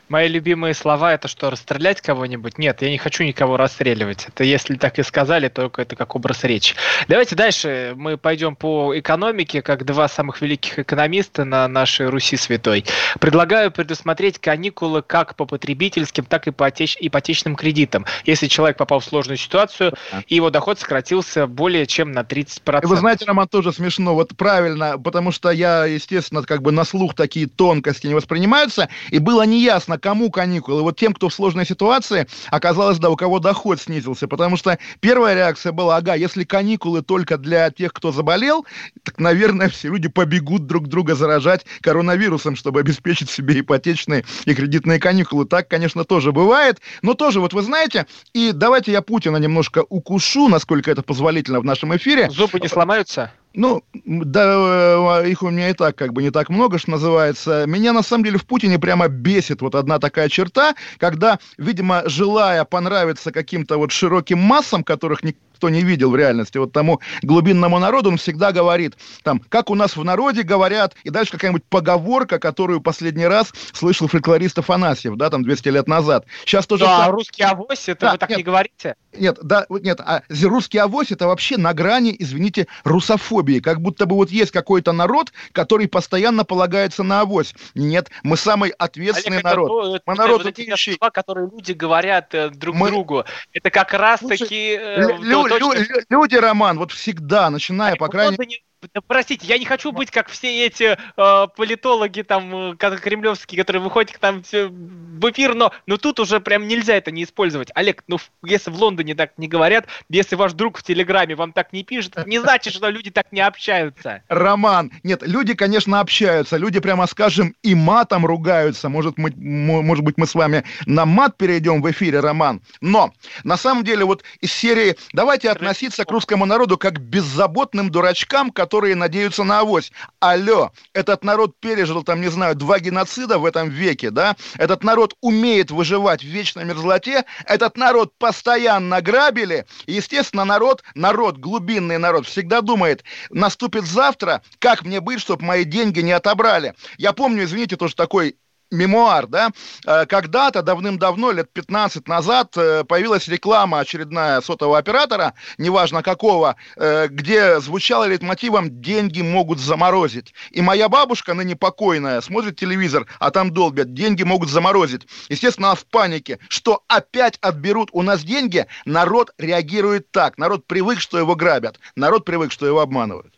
Мои 0.10 0.28
любимые 0.28 0.74
слова 0.74 1.14
это 1.14 1.28
что, 1.28 1.50
расстрелять 1.50 2.02
кого-нибудь? 2.02 2.58
Нет, 2.58 2.82
я 2.82 2.90
не 2.90 2.98
хочу 2.98 3.24
никого 3.24 3.56
расстреливать. 3.56 4.26
Это 4.28 4.44
если 4.44 4.76
так 4.76 5.00
и 5.00 5.04
сказали, 5.04 5.48
только 5.48 5.82
это 5.82 5.96
как 5.96 6.16
образ 6.16 6.44
речи. 6.44 6.76
Давайте 7.08 7.36
дальше 7.36 7.94
мы 7.96 8.18
пойдем 8.18 8.56
по 8.56 8.98
экономике, 9.00 9.62
как 9.62 9.86
два 9.86 10.10
самых 10.10 10.42
великих 10.42 10.78
экономиста 10.78 11.46
на 11.46 11.68
нашей 11.70 12.08
Руси 12.08 12.36
святой. 12.36 12.86
Предлагаю 13.20 13.72
предусмотреть 13.72 14.40
каникулы 14.40 15.02
как 15.02 15.36
по 15.36 15.46
потребительским, 15.46 16.26
так 16.26 16.48
и 16.48 16.52
по 16.52 16.66
отеч... 16.66 16.98
ипотечным 17.00 17.56
кредитам. 17.56 18.06
Если 18.26 18.48
человек 18.48 18.78
попал 18.78 19.00
в 19.00 19.06
сложную 19.06 19.38
ситуацию, 19.38 19.94
и 20.28 20.36
его 20.36 20.50
доход 20.50 20.80
сократился 20.80 21.48
более 21.48 21.86
чем 21.86 22.12
на 22.12 22.20
30%. 22.20 22.86
Вы 22.86 22.96
знаете, 22.98 23.26
Роман, 23.26 23.48
тоже 23.48 23.72
смешно. 23.72 24.16
Вот 24.16 24.36
правильно, 24.36 25.00
потому 25.00 25.32
что 25.32 25.50
я, 25.50 25.86
естественно, 25.86 26.44
как 26.44 26.62
бы 26.62 26.74
на 26.74 26.84
слух 26.84 27.16
такие 27.16 27.48
тонкости 27.48 28.08
не 28.08 28.16
воспринимаются, 28.16 28.90
и 29.10 29.20
было 29.20 29.44
неясно, 29.44 29.93
непонятно, 29.94 30.00
кому 30.00 30.30
каникулы. 30.30 30.82
Вот 30.82 30.98
тем, 30.98 31.14
кто 31.14 31.30
в 31.30 31.34
сложной 31.34 31.66
ситуации, 31.66 32.28
оказалось, 32.52 33.00
да, 33.00 33.10
у 33.10 33.16
кого 33.16 33.40
доход 33.40 33.80
снизился. 33.80 34.28
Потому 34.28 34.58
что 34.58 34.78
первая 35.00 35.36
реакция 35.36 35.72
была, 35.72 35.98
ага, 35.98 36.16
если 36.16 36.44
каникулы 36.44 37.02
только 37.02 37.38
для 37.38 37.70
тех, 37.72 37.94
кто 37.94 38.12
заболел, 38.12 38.66
так, 39.04 39.20
наверное, 39.20 39.70
все 39.70 39.90
люди 39.90 40.08
побегут 40.08 40.68
друг 40.68 40.88
друга 40.88 41.16
заражать 41.16 41.66
коронавирусом, 41.82 42.56
чтобы 42.56 42.80
обеспечить 42.80 43.30
себе 43.30 43.60
ипотечные 43.60 44.26
и 44.46 44.54
кредитные 44.54 45.00
каникулы. 45.00 45.46
Так, 45.46 45.68
конечно, 45.68 46.04
тоже 46.04 46.32
бывает. 46.32 46.80
Но 47.02 47.14
тоже, 47.14 47.40
вот 47.40 47.54
вы 47.54 47.62
знаете, 47.62 48.06
и 48.34 48.52
давайте 48.54 48.92
я 48.92 49.02
Путина 49.02 49.38
немножко 49.38 49.84
укушу, 49.90 50.50
насколько 50.50 50.92
это 50.92 51.02
позволительно 51.02 51.60
в 51.60 51.66
нашем 51.66 51.96
эфире. 51.96 52.30
Зубы 52.30 52.60
не 52.60 52.68
сломаются? 52.68 53.32
Ну, 53.56 53.84
да, 53.94 55.22
э, 55.24 55.30
их 55.30 55.44
у 55.44 55.50
меня 55.52 55.70
и 55.70 55.74
так 55.74 55.96
как 55.96 56.12
бы 56.12 56.24
не 56.24 56.32
так 56.32 56.50
много, 56.50 56.80
что 56.80 56.90
называется. 56.92 57.66
Меня 57.68 57.94
на 57.94 58.02
самом 58.02 58.24
деле 58.24 58.40
в 58.40 58.46
Путине 58.46 58.80
прямо 58.80 59.08
бесит 59.08 59.62
вот 59.62 59.76
одна 59.76 60.00
такая 60.00 60.28
черта, 60.28 60.74
когда, 60.98 61.38
видимо, 61.60 62.02
желая 62.08 62.66
понравиться 62.66 63.32
каким-то 63.32 63.78
вот 63.78 63.92
широким 63.92 64.40
массам, 64.40 64.84
которых 64.84 65.24
никто 65.24 65.42
никто 65.64 65.70
не 65.70 65.84
видел 65.84 66.12
в 66.12 66.16
реальности. 66.16 66.58
Вот 66.58 66.72
тому 66.72 67.00
глубинному 67.22 67.80
народу 67.80 68.10
он 68.10 68.18
всегда 68.18 68.52
говорит, 68.52 68.96
там, 69.24 69.42
как 69.50 69.70
у 69.70 69.76
нас 69.76 69.96
в 69.96 70.04
народе 70.04 70.44
говорят, 70.44 70.96
и 71.04 71.10
дальше 71.10 71.32
какая-нибудь 71.34 71.64
поговорка, 71.70 72.40
которую 72.40 72.82
последний 72.82 73.28
раз 73.28 73.54
слышал 73.74 74.08
фольклорист 74.08 74.60
Афанасьев, 74.60 75.16
да, 75.16 75.30
там 75.30 75.44
200 75.44 75.70
лет 75.70 75.88
назад. 75.88 76.26
Сейчас 76.46 76.68
тоже... 76.68 76.86
Да, 76.86 77.08
русский 77.08 77.44
авось, 77.44 77.88
это 77.88 78.02
да, 78.02 78.12
вы 78.14 78.18
так 78.18 78.30
нет, 78.30 78.38
не 78.38 78.44
говорите? 78.44 78.96
Нет, 79.18 79.38
да, 79.42 79.66
нет, 79.70 80.00
а 80.02 80.24
русский 80.30 80.80
авось 80.80 81.12
это 81.12 81.28
вообще 81.28 81.58
на 81.58 81.74
грани, 81.74 82.16
извините, 82.18 82.68
русофобии. 82.84 83.60
Как 83.60 83.80
будто 83.80 84.06
бы 84.06 84.16
вот 84.16 84.30
есть 84.30 84.52
какой-то 84.52 84.92
народ, 84.92 85.32
который 85.52 85.88
постоянно 85.88 86.44
полагается 86.44 87.04
на 87.04 87.22
авось. 87.22 87.54
Нет, 87.76 88.10
мы 88.24 88.38
самый 88.38 88.72
ответственный 88.72 89.38
Олег, 89.38 89.46
народ. 89.46 89.96
Это, 89.96 90.04
мы 90.06 90.14
это, 90.14 90.22
народ 90.22 90.44
вот 90.44 90.60
эти 90.60 90.76
слова, 90.76 91.12
которые 91.12 91.50
люди 91.50 91.72
говорят 91.72 92.34
э, 92.34 92.50
друг 92.50 92.76
мы... 92.76 92.90
другу, 92.90 93.24
это 93.54 93.70
как 93.70 93.94
раз 93.94 94.20
таки... 94.20 94.78
Э, 94.80 95.18
лю- 95.20 95.53
лю- 95.60 95.74
люди, 96.10 96.36
Роман, 96.36 96.78
вот 96.78 96.92
всегда, 96.92 97.50
начиная, 97.50 97.96
по 97.96 98.08
крайней 98.08 98.38
мере 98.38 98.62
да, 98.94 99.02
простите, 99.06 99.46
я 99.48 99.58
не 99.58 99.66
хочу 99.66 99.92
быть 99.92 100.12
как 100.12 100.30
все 100.30 100.66
эти 100.66 100.98
э, 101.18 101.48
политологи 101.56 102.22
там, 102.22 102.74
э, 102.74 102.76
как 102.78 103.00
кремлевские, 103.02 103.60
которые 103.60 103.82
выходят 103.82 104.18
там 104.20 104.44
все 104.44 104.68
в 104.68 105.30
эфир, 105.30 105.56
но, 105.56 105.72
но 105.86 105.98
тут 105.98 106.20
уже 106.20 106.40
прям 106.40 106.68
нельзя 106.68 106.96
это 106.96 107.12
не 107.12 107.24
использовать. 107.24 107.70
Олег, 107.76 108.04
ну 108.08 108.18
если 108.44 108.72
в 108.72 108.76
Лондоне 108.76 109.16
так 109.16 109.32
не 109.38 109.48
говорят, 109.48 109.88
если 110.10 110.36
ваш 110.36 110.54
друг 110.54 110.78
в 110.78 110.84
Телеграме 110.84 111.36
вам 111.36 111.54
так 111.54 111.74
не 111.74 111.84
пишет, 111.84 112.26
не 112.26 112.40
значит, 112.40 112.74
что 112.74 112.90
люди 112.90 113.12
так 113.12 113.32
не 113.32 113.42
общаются. 113.42 114.24
Роман, 114.28 114.92
нет, 115.04 115.22
люди, 115.26 115.54
конечно, 115.54 116.00
общаются, 116.00 116.58
люди, 116.58 116.80
прямо 116.80 117.08
скажем, 117.08 117.56
и 117.64 117.76
матом 117.76 118.26
ругаются. 118.26 118.90
Может, 118.90 119.18
мы, 119.18 119.32
может 119.38 120.04
быть, 120.04 120.18
мы 120.18 120.28
с 120.28 120.36
вами 120.36 120.64
на 120.86 121.06
мат 121.06 121.38
перейдем 121.38 121.82
в 121.82 121.92
эфире, 121.92 122.20
Роман. 122.20 122.62
Но, 122.82 123.14
на 123.44 123.58
самом 123.58 123.84
деле, 123.84 124.06
вот 124.06 124.24
из 124.42 124.52
серии 124.52 124.96
«Давайте 125.14 125.50
относиться 125.50 126.06
к 126.06 126.12
русскому 126.12 126.46
народу 126.46 126.78
как 126.78 126.96
к 126.96 127.00
беззаботным 127.00 127.90
дурачкам, 127.90 128.52
которые 128.52 128.73
надеются 128.82 129.44
на 129.44 129.60
авось». 129.60 129.92
Алло, 130.20 130.72
этот 130.94 131.24
народ 131.24 131.60
пережил, 131.60 132.04
там, 132.04 132.22
не 132.22 132.30
знаю, 132.30 132.56
два 132.56 132.80
геноцида 132.80 133.38
в 133.38 133.46
этом 133.46 133.70
веке, 133.70 134.10
да? 134.10 134.36
Этот 134.58 134.84
народ 134.84 135.16
умеет 135.22 135.72
выживать 135.72 136.22
в 136.24 136.28
вечной 136.28 136.66
мерзлоте, 136.66 137.26
этот 137.46 137.78
народ 137.78 138.14
постоянно 138.18 139.02
грабили, 139.02 139.66
естественно, 139.86 140.46
народ, 140.46 140.84
народ, 140.96 141.38
глубинный 141.38 141.98
народ, 141.98 142.28
всегда 142.28 142.62
думает, 142.62 143.04
наступит 143.30 143.86
завтра, 143.86 144.42
как 144.60 144.84
мне 144.84 145.00
быть, 145.00 145.20
чтобы 145.20 145.44
мои 145.46 145.64
деньги 145.64 146.00
не 146.00 146.12
отобрали. 146.12 146.74
Я 146.98 147.14
помню, 147.14 147.44
извините, 147.44 147.76
тоже 147.76 147.96
такой 147.96 148.38
мемуар, 148.74 149.28
да, 149.28 149.52
э, 149.86 150.06
когда-то 150.06 150.62
давным-давно, 150.62 151.32
лет 151.32 151.52
15 151.54 152.08
назад, 152.08 152.58
э, 152.58 152.84
появилась 152.84 153.28
реклама 153.28 153.80
очередная 153.80 154.42
сотового 154.42 154.78
оператора, 154.78 155.34
неважно 155.58 156.04
какого, 156.04 156.56
э, 156.76 157.08
где 157.08 157.60
звучало 157.60 158.06
лейтмотивом 158.06 158.82
«деньги 158.82 159.22
могут 159.22 159.60
заморозить». 159.60 160.34
И 160.52 160.62
моя 160.62 160.90
бабушка, 160.90 161.34
ныне 161.34 161.56
покойная, 161.56 162.22
смотрит 162.22 162.58
телевизор, 162.58 163.06
а 163.20 163.32
там 163.32 163.52
долбят 163.52 163.94
«деньги 163.94 164.24
могут 164.24 164.50
заморозить». 164.50 165.08
Естественно, 165.30 165.70
она 165.70 165.76
в 165.76 165.86
панике, 165.86 166.40
что 166.50 166.84
опять 166.88 167.38
отберут 167.42 167.90
у 167.94 168.02
нас 168.02 168.24
деньги, 168.24 168.66
народ 168.86 169.32
реагирует 169.38 170.12
так, 170.12 170.38
народ 170.38 170.66
привык, 170.68 171.00
что 171.00 171.18
его 171.18 171.36
грабят, 171.36 171.80
народ 171.96 172.26
привык, 172.26 172.52
что 172.52 172.66
его 172.66 172.82
обманывают. 172.82 173.34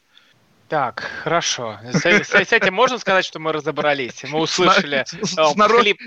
Так, 0.67 1.01
хорошо. 1.23 1.79
С, 1.83 2.03
с, 2.03 2.29
с 2.29 2.53
этим 2.53 2.73
можно 2.73 2.97
сказать, 2.97 3.25
что 3.25 3.39
мы 3.39 3.51
разобрались. 3.51 4.23
Мы 4.23 4.39
услышали 4.39 5.03
с, 5.05 5.11
с, 5.11 5.33
с 5.33 5.55
народ... 5.55 5.81
хлип, 5.81 5.99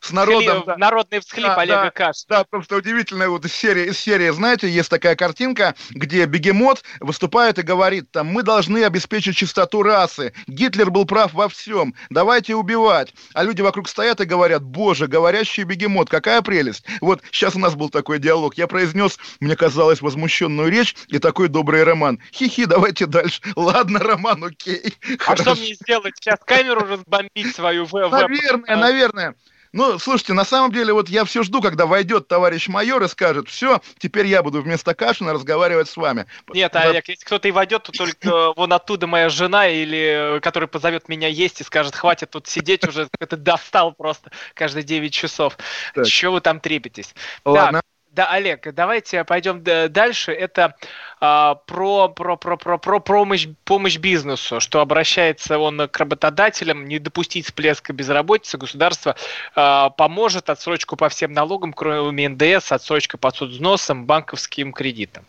с 0.00 0.12
народом. 0.12 0.60
Всхлип, 0.60 0.66
да. 0.66 0.76
Народный 0.76 1.20
всхлип 1.20 1.46
да, 1.46 1.56
Олега 1.56 1.82
да, 1.82 1.90
Каш. 1.90 2.16
Да, 2.28 2.44
что 2.62 2.76
удивительная 2.76 3.28
вот 3.28 3.44
из 3.44 3.52
серии, 3.52 3.86
из 3.86 3.98
серии, 3.98 4.30
знаете, 4.30 4.68
есть 4.68 4.90
такая 4.90 5.16
картинка, 5.16 5.74
где 5.90 6.26
бегемот 6.26 6.82
выступает 7.00 7.58
и 7.58 7.62
говорит, 7.62 8.10
там, 8.10 8.26
мы 8.26 8.42
должны 8.42 8.84
обеспечить 8.84 9.36
чистоту 9.36 9.82
расы, 9.82 10.32
Гитлер 10.46 10.90
был 10.90 11.06
прав 11.06 11.32
во 11.32 11.48
всем, 11.48 11.94
давайте 12.10 12.54
убивать. 12.54 13.14
А 13.34 13.42
люди 13.42 13.62
вокруг 13.62 13.88
стоят 13.88 14.20
и 14.20 14.24
говорят, 14.24 14.62
боже, 14.62 15.06
говорящий 15.06 15.64
бегемот, 15.64 16.08
какая 16.08 16.42
прелесть. 16.42 16.84
Вот 17.00 17.22
сейчас 17.30 17.56
у 17.56 17.58
нас 17.58 17.74
был 17.74 17.88
такой 17.88 18.18
диалог, 18.18 18.56
я 18.56 18.66
произнес, 18.66 19.18
мне 19.40 19.56
казалось, 19.56 20.02
возмущенную 20.02 20.70
речь 20.70 20.94
и 21.08 21.18
такой 21.18 21.48
добрый 21.48 21.84
роман. 21.84 22.20
Хи-хи, 22.32 22.66
давайте 22.66 23.06
дальше. 23.06 23.40
Ладно, 23.56 23.98
роман, 23.98 24.44
окей. 24.44 24.94
А 25.18 25.22
Хорошо. 25.22 25.54
что 25.54 25.54
мне 25.54 25.74
сделать? 25.74 26.14
Сейчас 26.20 26.38
камеру 26.44 26.80
разбомбить 26.80 27.54
свою? 27.54 27.86
Наверное, 27.92 28.76
наверное. 28.76 29.34
Ну, 29.76 29.98
слушайте, 29.98 30.32
на 30.32 30.46
самом 30.46 30.72
деле, 30.72 30.94
вот 30.94 31.10
я 31.10 31.26
все 31.26 31.42
жду, 31.42 31.60
когда 31.60 31.84
войдет 31.84 32.28
товарищ 32.28 32.66
майор 32.66 33.02
и 33.02 33.08
скажет, 33.08 33.50
все, 33.50 33.82
теперь 33.98 34.24
я 34.26 34.42
буду 34.42 34.62
вместо 34.62 34.94
Кашина 34.94 35.34
разговаривать 35.34 35.86
с 35.90 35.98
вами. 35.98 36.24
Нет, 36.48 36.72
да. 36.72 36.80
Олег, 36.80 37.06
если 37.08 37.22
кто-то 37.26 37.46
и 37.46 37.50
войдет, 37.50 37.82
то 37.82 37.92
только 37.92 38.54
вон 38.56 38.72
оттуда 38.72 39.06
моя 39.06 39.28
жена, 39.28 39.68
или 39.68 40.40
который 40.40 40.66
позовет 40.66 41.10
меня 41.10 41.28
есть 41.28 41.60
и 41.60 41.64
скажет, 41.64 41.94
хватит 41.94 42.30
тут 42.30 42.46
сидеть 42.46 42.88
уже, 42.88 43.08
это 43.20 43.36
достал 43.36 43.92
просто 43.92 44.30
каждые 44.54 44.82
9 44.82 45.12
часов. 45.12 45.58
Так. 45.94 46.06
Чего 46.06 46.34
вы 46.34 46.40
там 46.40 46.58
трепетесь? 46.58 47.14
Ладно. 47.44 47.82
Так. 47.82 47.95
Да, 48.16 48.30
Олег, 48.30 48.72
давайте 48.72 49.24
пойдем 49.24 49.62
дальше. 49.62 50.32
Это 50.32 50.74
а, 51.20 51.56
про, 51.56 52.08
про, 52.08 52.38
про, 52.38 52.56
про, 52.56 52.78
про 52.78 52.98
помощь, 52.98 53.46
помощь 53.66 53.98
бизнесу, 53.98 54.58
что 54.58 54.80
обращается 54.80 55.58
он 55.58 55.86
к 55.86 55.98
работодателям, 55.98 56.88
не 56.88 56.98
допустить 56.98 57.44
всплеска 57.44 57.92
безработицы, 57.92 58.56
государство 58.56 59.16
а, 59.54 59.90
поможет 59.90 60.48
отсрочку 60.48 60.96
по 60.96 61.10
всем 61.10 61.34
налогам, 61.34 61.74
кроме 61.74 62.30
НДС, 62.30 62.72
отсрочка 62.72 63.18
по 63.18 63.30
соцвзносам, 63.30 64.06
банковским 64.06 64.72
кредитам. 64.72 65.26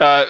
А, 0.00 0.26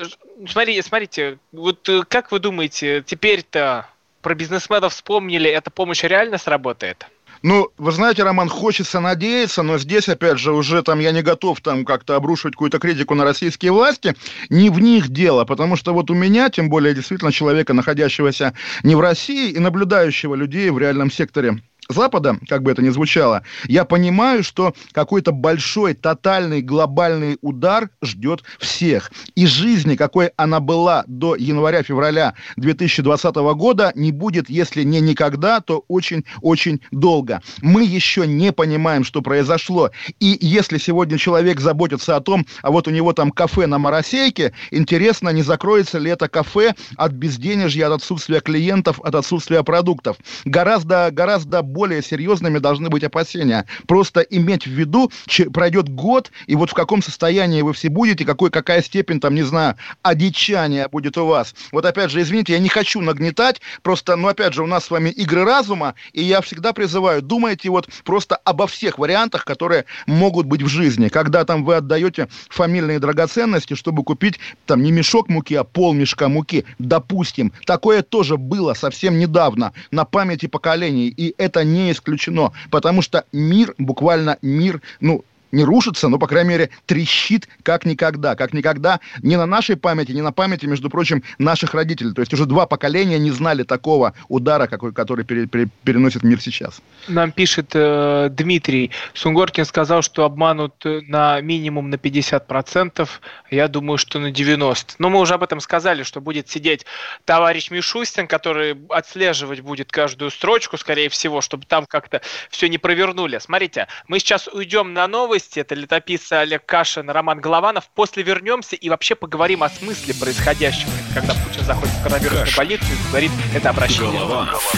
смотрите, 0.46 0.82
смотрите, 0.82 1.38
вот 1.52 1.88
э, 1.88 2.02
как 2.06 2.32
вы 2.32 2.38
думаете, 2.38 3.02
теперь-то 3.02 3.88
про 4.20 4.34
бизнесменов 4.34 4.92
вспомнили, 4.92 5.50
эта 5.50 5.70
помощь 5.70 6.02
реально 6.02 6.36
сработает? 6.36 7.06
Ну, 7.44 7.68
вы 7.76 7.92
знаете, 7.92 8.22
Роман, 8.22 8.48
хочется 8.48 9.00
надеяться, 9.00 9.62
но 9.62 9.76
здесь, 9.76 10.08
опять 10.08 10.38
же, 10.38 10.54
уже 10.54 10.82
там 10.82 10.98
я 10.98 11.12
не 11.12 11.20
готов 11.20 11.60
там 11.60 11.84
как-то 11.84 12.16
обрушивать 12.16 12.54
какую-то 12.54 12.78
критику 12.78 13.14
на 13.14 13.24
российские 13.24 13.70
власти. 13.70 14.14
Не 14.48 14.70
в 14.70 14.80
них 14.80 15.10
дело, 15.10 15.44
потому 15.44 15.76
что 15.76 15.92
вот 15.92 16.10
у 16.10 16.14
меня, 16.14 16.48
тем 16.48 16.70
более 16.70 16.94
действительно 16.94 17.32
человека, 17.32 17.74
находящегося 17.74 18.54
не 18.82 18.94
в 18.94 19.00
России 19.00 19.50
и 19.50 19.58
наблюдающего 19.58 20.34
людей 20.34 20.70
в 20.70 20.78
реальном 20.78 21.10
секторе 21.10 21.60
Запада, 21.88 22.38
как 22.48 22.62
бы 22.62 22.70
это 22.70 22.82
ни 22.82 22.88
звучало, 22.88 23.42
я 23.64 23.84
понимаю, 23.84 24.42
что 24.42 24.74
какой-то 24.92 25.32
большой, 25.32 25.94
тотальный, 25.94 26.62
глобальный 26.62 27.38
удар 27.42 27.90
ждет 28.02 28.42
всех. 28.58 29.12
И 29.34 29.46
жизни, 29.46 29.96
какой 29.96 30.30
она 30.36 30.60
была 30.60 31.04
до 31.06 31.36
января-февраля 31.36 32.34
2020 32.56 33.34
года, 33.34 33.92
не 33.94 34.12
будет, 34.12 34.48
если 34.48 34.82
не 34.82 35.00
никогда, 35.00 35.60
то 35.60 35.84
очень-очень 35.88 36.80
долго. 36.90 37.42
Мы 37.60 37.84
еще 37.84 38.26
не 38.26 38.52
понимаем, 38.52 39.04
что 39.04 39.20
произошло. 39.20 39.90
И 40.20 40.38
если 40.40 40.78
сегодня 40.78 41.18
человек 41.18 41.60
заботится 41.60 42.16
о 42.16 42.20
том, 42.20 42.46
а 42.62 42.70
вот 42.70 42.88
у 42.88 42.90
него 42.90 43.12
там 43.12 43.30
кафе 43.30 43.66
на 43.66 43.78
Моросейке, 43.78 44.54
интересно, 44.70 45.28
не 45.30 45.42
закроется 45.42 45.98
ли 45.98 46.10
это 46.10 46.28
кафе 46.28 46.74
от 46.96 47.12
безденежья, 47.12 47.88
от 47.88 47.94
отсутствия 47.94 48.40
клиентов, 48.40 49.00
от 49.00 49.14
отсутствия 49.14 49.62
продуктов. 49.62 50.16
Гораздо, 50.44 51.10
гораздо 51.12 51.62
более 51.74 52.02
серьезными 52.02 52.58
должны 52.58 52.88
быть 52.88 53.04
опасения. 53.04 53.66
Просто 53.86 54.20
иметь 54.20 54.66
в 54.66 54.70
виду, 54.70 55.10
пройдет 55.52 55.88
год, 55.90 56.30
и 56.46 56.54
вот 56.54 56.70
в 56.70 56.74
каком 56.74 57.02
состоянии 57.02 57.60
вы 57.60 57.72
все 57.74 57.88
будете, 57.88 58.24
какой, 58.24 58.50
какая 58.50 58.80
степень, 58.80 59.20
там, 59.20 59.34
не 59.34 59.42
знаю, 59.42 59.74
одичания 60.02 60.88
будет 60.88 61.18
у 61.18 61.26
вас. 61.26 61.54
Вот 61.72 61.84
опять 61.84 62.10
же, 62.10 62.22
извините, 62.22 62.52
я 62.54 62.60
не 62.60 62.68
хочу 62.68 63.00
нагнетать, 63.00 63.60
просто, 63.82 64.16
ну, 64.16 64.28
опять 64.28 64.54
же, 64.54 64.62
у 64.62 64.66
нас 64.66 64.84
с 64.84 64.90
вами 64.90 65.10
игры 65.10 65.44
разума, 65.44 65.94
и 66.12 66.22
я 66.22 66.40
всегда 66.40 66.72
призываю, 66.72 67.20
думайте 67.20 67.68
вот 67.70 67.88
просто 68.04 68.36
обо 68.36 68.66
всех 68.66 68.98
вариантах, 68.98 69.44
которые 69.44 69.84
могут 70.06 70.46
быть 70.46 70.62
в 70.62 70.68
жизни. 70.68 71.08
Когда 71.08 71.44
там 71.44 71.64
вы 71.64 71.74
отдаете 71.74 72.28
фамильные 72.48 73.00
драгоценности, 73.00 73.74
чтобы 73.74 74.04
купить 74.04 74.38
там 74.66 74.82
не 74.82 74.92
мешок 74.92 75.28
муки, 75.28 75.54
а 75.54 75.64
пол 75.64 75.92
мешка 75.92 76.28
муки, 76.28 76.64
допустим. 76.78 77.52
Такое 77.66 78.02
тоже 78.02 78.36
было 78.36 78.74
совсем 78.74 79.18
недавно 79.18 79.72
на 79.90 80.04
памяти 80.04 80.46
поколений, 80.46 81.08
и 81.08 81.34
это 81.36 81.63
не 81.64 81.90
исключено, 81.92 82.52
потому 82.70 83.02
что 83.02 83.24
мир, 83.32 83.74
буквально 83.78 84.38
мир, 84.42 84.80
ну, 85.00 85.24
не 85.54 85.64
рушится, 85.64 86.08
но, 86.08 86.18
по 86.18 86.26
крайней 86.26 86.50
мере, 86.50 86.70
трещит 86.86 87.48
как 87.62 87.86
никогда. 87.86 88.34
Как 88.34 88.52
никогда 88.52 89.00
не 89.22 89.36
на 89.36 89.46
нашей 89.46 89.76
памяти, 89.76 90.12
не 90.12 90.22
на 90.22 90.32
памяти, 90.32 90.66
между 90.66 90.90
прочим, 90.90 91.22
наших 91.38 91.74
родителей. 91.74 92.12
То 92.12 92.20
есть 92.20 92.32
уже 92.34 92.46
два 92.46 92.66
поколения 92.66 93.18
не 93.18 93.30
знали 93.30 93.62
такого 93.62 94.14
удара, 94.28 94.66
какой, 94.66 94.92
который 94.92 95.24
пере, 95.24 95.46
пере, 95.46 95.68
переносит 95.84 96.22
мир 96.22 96.40
сейчас. 96.40 96.82
Нам 97.08 97.32
пишет 97.32 97.70
э, 97.74 98.28
Дмитрий. 98.30 98.90
Сунгоркин 99.14 99.64
сказал, 99.64 100.02
что 100.02 100.24
обманут 100.24 100.74
э, 100.84 101.00
на 101.06 101.40
минимум 101.40 101.90
на 101.90 101.96
50%. 101.96 103.08
Я 103.50 103.68
думаю, 103.68 103.98
что 103.98 104.18
на 104.18 104.30
90%. 104.30 104.96
Но 104.98 105.10
мы 105.10 105.20
уже 105.20 105.34
об 105.34 105.42
этом 105.42 105.60
сказали, 105.60 106.02
что 106.02 106.20
будет 106.20 106.48
сидеть 106.48 106.86
товарищ 107.24 107.70
Мишустин, 107.70 108.26
который 108.26 108.76
отслеживать 108.88 109.60
будет 109.60 109.90
каждую 109.90 110.30
строчку, 110.30 110.76
скорее 110.76 111.08
всего, 111.08 111.40
чтобы 111.40 111.64
там 111.66 111.86
как-то 111.86 112.20
все 112.50 112.68
не 112.68 112.78
провернули. 112.78 113.38
Смотрите, 113.38 113.86
мы 114.08 114.18
сейчас 114.18 114.48
уйдем 114.48 114.92
на 114.92 115.06
новость, 115.06 115.43
новости. 115.44 115.58
Это 115.58 115.74
летописцы 115.74 116.32
Олег 116.34 116.64
Кашин, 116.66 117.10
Роман 117.10 117.40
Голованов. 117.40 117.88
После 117.94 118.22
вернемся 118.22 118.76
и 118.76 118.88
вообще 118.88 119.14
поговорим 119.14 119.62
о 119.62 119.68
смысле 119.68 120.14
происходящего. 120.14 120.90
Когда 121.14 121.34
Путин 121.34 121.64
заходит 121.64 121.94
в 121.94 122.02
коронавирусную 122.02 122.46
Каш. 122.46 122.56
больницу 122.56 122.84
и 122.84 123.08
говорит 123.08 123.30
это 123.54 123.70
обращение. 123.70 124.12
Голованов. 124.12 124.74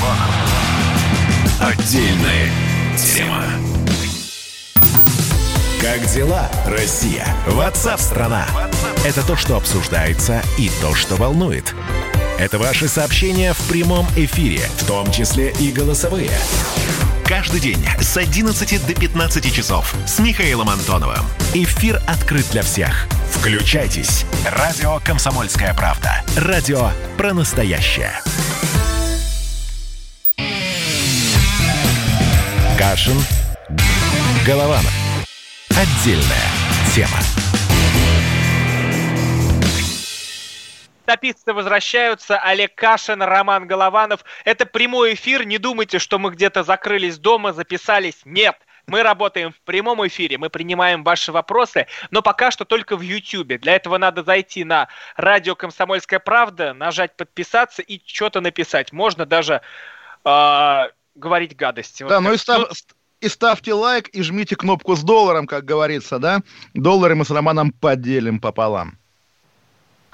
Отдельная 1.61 2.51
тема. 2.97 3.45
Как 5.81 6.05
дела, 6.07 6.51
Россия? 6.67 7.27
Ватсап-страна! 7.47 8.47
Это 9.05 9.25
то, 9.25 9.37
что 9.37 9.57
обсуждается 9.57 10.43
и 10.59 10.71
то, 10.81 10.95
что 10.95 11.15
волнует. 11.17 11.75
Это 12.39 12.59
ваши 12.59 12.89
сообщения 12.89 13.53
в 13.53 13.69
прямом 13.69 14.07
эфире, 14.17 14.63
в 14.79 14.87
том 14.87 15.11
числе 15.13 15.53
и 15.61 15.71
голосовые. 15.71 16.31
Каждый 17.27 17.61
день 17.61 17.85
с 18.01 18.17
11 18.17 18.87
до 18.87 18.95
15 18.95 19.53
часов 19.53 19.95
с 20.07 20.19
Михаилом 20.21 20.71
Антоновым. 20.71 21.25
Эфир 21.55 22.01
открыт 22.07 22.47
для 22.51 22.63
всех. 22.63 23.09
Включайтесь. 23.31 24.25
Радио 24.45 25.01
«Комсомольская 25.05 25.75
правда». 25.75 26.23
Радио 26.37 26.91
про 27.17 27.35
настоящее. 27.35 28.13
Кашин. 32.79 33.17
Голованов. 34.47 34.93
Отдельная 35.71 36.51
тема. 36.95 37.19
Тописты 41.07 41.53
возвращаются. 41.53 42.39
Олег 42.39 42.75
Кашин, 42.75 43.23
Роман 43.23 43.67
Голованов. 43.67 44.25
Это 44.45 44.67
прямой 44.67 45.15
эфир. 45.15 45.47
Не 45.47 45.59
думайте, 45.59 45.99
что 45.99 46.19
мы 46.19 46.31
где-то 46.31 46.65
закрылись 46.65 47.19
дома, 47.19 47.53
записались. 47.53 48.21
Нет. 48.25 48.57
Мы 48.87 49.03
работаем 49.03 49.53
в 49.53 49.61
прямом 49.63 50.07
эфире, 50.07 50.39
мы 50.39 50.49
принимаем 50.49 51.03
ваши 51.03 51.33
вопросы, 51.33 51.89
но 52.13 52.23
пока 52.23 52.53
что 52.53 52.65
только 52.65 52.97
в 52.97 53.01
YouTube. 53.01 53.59
Для 53.61 53.75
этого 53.75 53.99
надо 53.99 54.23
зайти 54.23 54.63
на 54.63 54.87
радио 55.17 55.57
«Комсомольская 55.57 56.21
правда», 56.21 56.73
нажать 56.73 57.17
«Подписаться» 57.17 57.83
и 57.83 58.01
что-то 58.07 58.41
написать. 58.41 58.93
Можно 58.93 59.27
даже 59.27 59.61
э, 60.25 60.83
говорить 61.17 61.57
гадости. 61.57 62.05
Да, 62.05 62.21
вот 62.21 62.29
ну 62.29 62.33
и, 62.35 62.37
став, 62.37 62.69
и 63.21 63.29
ставьте 63.29 63.75
лайк, 63.75 64.09
и 64.11 64.23
жмите 64.23 64.55
кнопку 64.55 64.95
с 64.95 65.03
долларом, 65.03 65.49
как 65.49 65.65
говорится, 65.65 66.21
да? 66.21 66.43
Доллары 66.75 67.17
мы 67.17 67.25
с 67.25 67.31
Романом 67.31 67.73
поделим 67.73 68.39
пополам. 68.39 68.99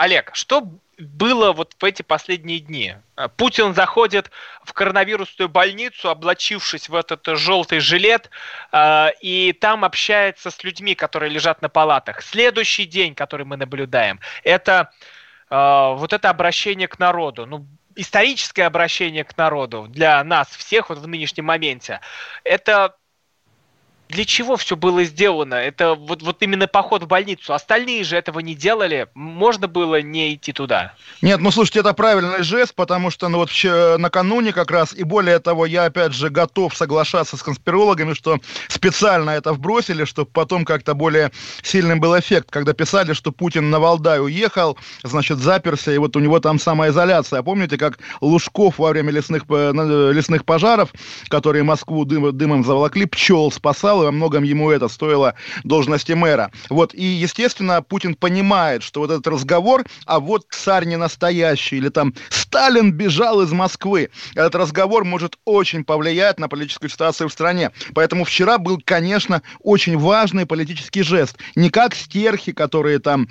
Олег, 0.03 0.33
что 0.35 0.69
было 0.99 1.53
вот 1.53 1.77
в 1.79 1.85
эти 1.85 2.03
последние 2.03 2.59
дни. 2.59 2.97
Путин 3.37 3.73
заходит 3.73 4.33
в 4.65 4.73
коронавирусную 4.73 5.49
больницу, 5.49 6.11
облачившись 6.11 6.89
в 6.89 6.97
этот 6.97 7.25
желтый 7.39 7.79
жилет, 7.79 8.29
э, 8.73 9.11
и 9.21 9.53
там 9.53 9.85
общается 9.85 10.51
с 10.51 10.65
людьми, 10.65 10.97
которые 10.97 11.31
лежат 11.31 11.63
на 11.63 11.69
палатах. 11.69 12.21
Следующий 12.23 12.85
день, 12.85 13.15
который 13.15 13.47
мы 13.47 13.57
наблюдаем, 13.57 14.19
это 14.43 14.91
э, 15.51 15.95
вот 15.95 16.13
это 16.13 16.31
обращение 16.31 16.89
к 16.89 16.99
народу. 16.99 17.47
Ну, 17.47 17.65
историческое 17.95 18.65
обращение 18.65 19.23
к 19.23 19.37
народу 19.37 19.87
для 19.89 20.25
нас 20.25 20.49
всех 20.49 20.89
вот 20.89 20.99
в 20.99 21.07
нынешнем 21.07 21.45
моменте. 21.45 22.01
Это 22.43 22.97
для 24.13 24.25
чего 24.27 24.57
все 24.57 24.77
было 24.77 25.05
сделано? 25.05 25.55
Это 25.55 25.95
вот, 25.95 26.23
вот 26.23 26.43
именно 26.43 26.67
поход 26.67 27.03
в 27.03 27.07
больницу. 27.07 27.55
Остальные 27.55 28.05
же 28.05 28.17
этого 28.17 28.41
не 28.41 28.55
делали. 28.55 29.09
Можно 29.15 29.69
было 29.69 30.03
не 30.03 30.35
идти 30.35 30.53
туда. 30.53 30.95
Нет, 31.23 31.41
ну 31.41 31.51
слушайте, 31.51 31.81
это 31.81 31.95
правильный 31.95 32.43
жест, 32.43 32.75
потому 32.75 33.11
что 33.11 33.29
ну, 33.29 33.39
вот 33.39 33.51
накануне 33.99 34.53
как 34.53 34.71
раз, 34.71 34.93
и 34.93 35.03
более 35.03 35.39
того, 35.39 35.65
я 35.65 35.87
опять 35.87 36.13
же 36.13 36.29
готов 36.29 36.77
соглашаться 36.77 37.37
с 37.37 37.43
конспирологами, 37.43 38.13
что 38.13 38.39
специально 38.69 39.31
это 39.31 39.55
вбросили, 39.55 40.05
чтобы 40.05 40.31
потом 40.31 40.65
как-то 40.65 40.95
более 40.95 41.33
сильным 41.63 41.99
был 41.99 42.19
эффект, 42.19 42.51
когда 42.51 42.75
писали, 42.75 43.15
что 43.15 43.33
Путин 43.33 43.71
на 43.71 43.81
Валдай 43.81 44.21
уехал, 44.21 44.77
значит, 45.03 45.39
заперся, 45.39 45.91
и 45.91 45.99
вот 45.99 46.17
у 46.17 46.21
него 46.21 46.39
там 46.39 46.59
самоизоляция. 46.59 47.43
Помните, 47.43 47.79
как 47.79 47.99
Лужков 48.21 48.79
во 48.79 48.91
время 48.91 49.11
лесных, 49.11 49.45
лесных 49.49 50.45
пожаров, 50.45 50.93
которые 51.29 51.63
Москву 51.63 52.05
дым, 52.05 52.37
дымом 52.37 52.63
заволокли, 52.63 53.07
пчел 53.07 53.51
спасал, 53.51 54.02
и 54.03 54.07
во 54.07 54.13
многом 54.13 54.43
ему 54.43 54.71
это 54.71 54.89
стоило 54.89 55.35
должности 55.65 56.13
мэра. 56.13 56.51
Вот, 56.69 56.95
и, 56.95 57.05
естественно, 57.05 57.83
Путин 57.83 58.15
понимает, 58.15 58.83
что 58.83 59.01
вот 59.01 59.11
этот 59.11 59.27
разговор, 59.27 59.85
а 60.07 60.21
вот 60.21 60.47
царь 60.51 60.85
не 60.85 60.97
настоящий, 60.97 61.77
или 61.77 61.89
там 61.89 62.15
Сталин 62.29 62.93
бежал 62.93 63.41
из 63.43 63.53
Москвы, 63.53 64.11
этот 64.35 64.55
разговор 64.55 65.05
может 65.05 65.39
очень 65.45 65.85
повлиять 65.85 66.39
на 66.39 66.49
политическую 66.49 66.91
ситуацию 66.91 67.29
в 67.29 67.33
стране. 67.33 67.71
Поэтому 67.95 68.25
вчера 68.25 68.59
был, 68.59 68.81
конечно, 68.85 69.43
очень 69.61 69.97
важный 69.99 70.47
политический 70.47 71.03
жест. 71.03 71.39
Не 71.55 71.71
как 71.71 71.95
стерхи, 71.95 72.53
которые 72.53 72.99
там 72.99 73.29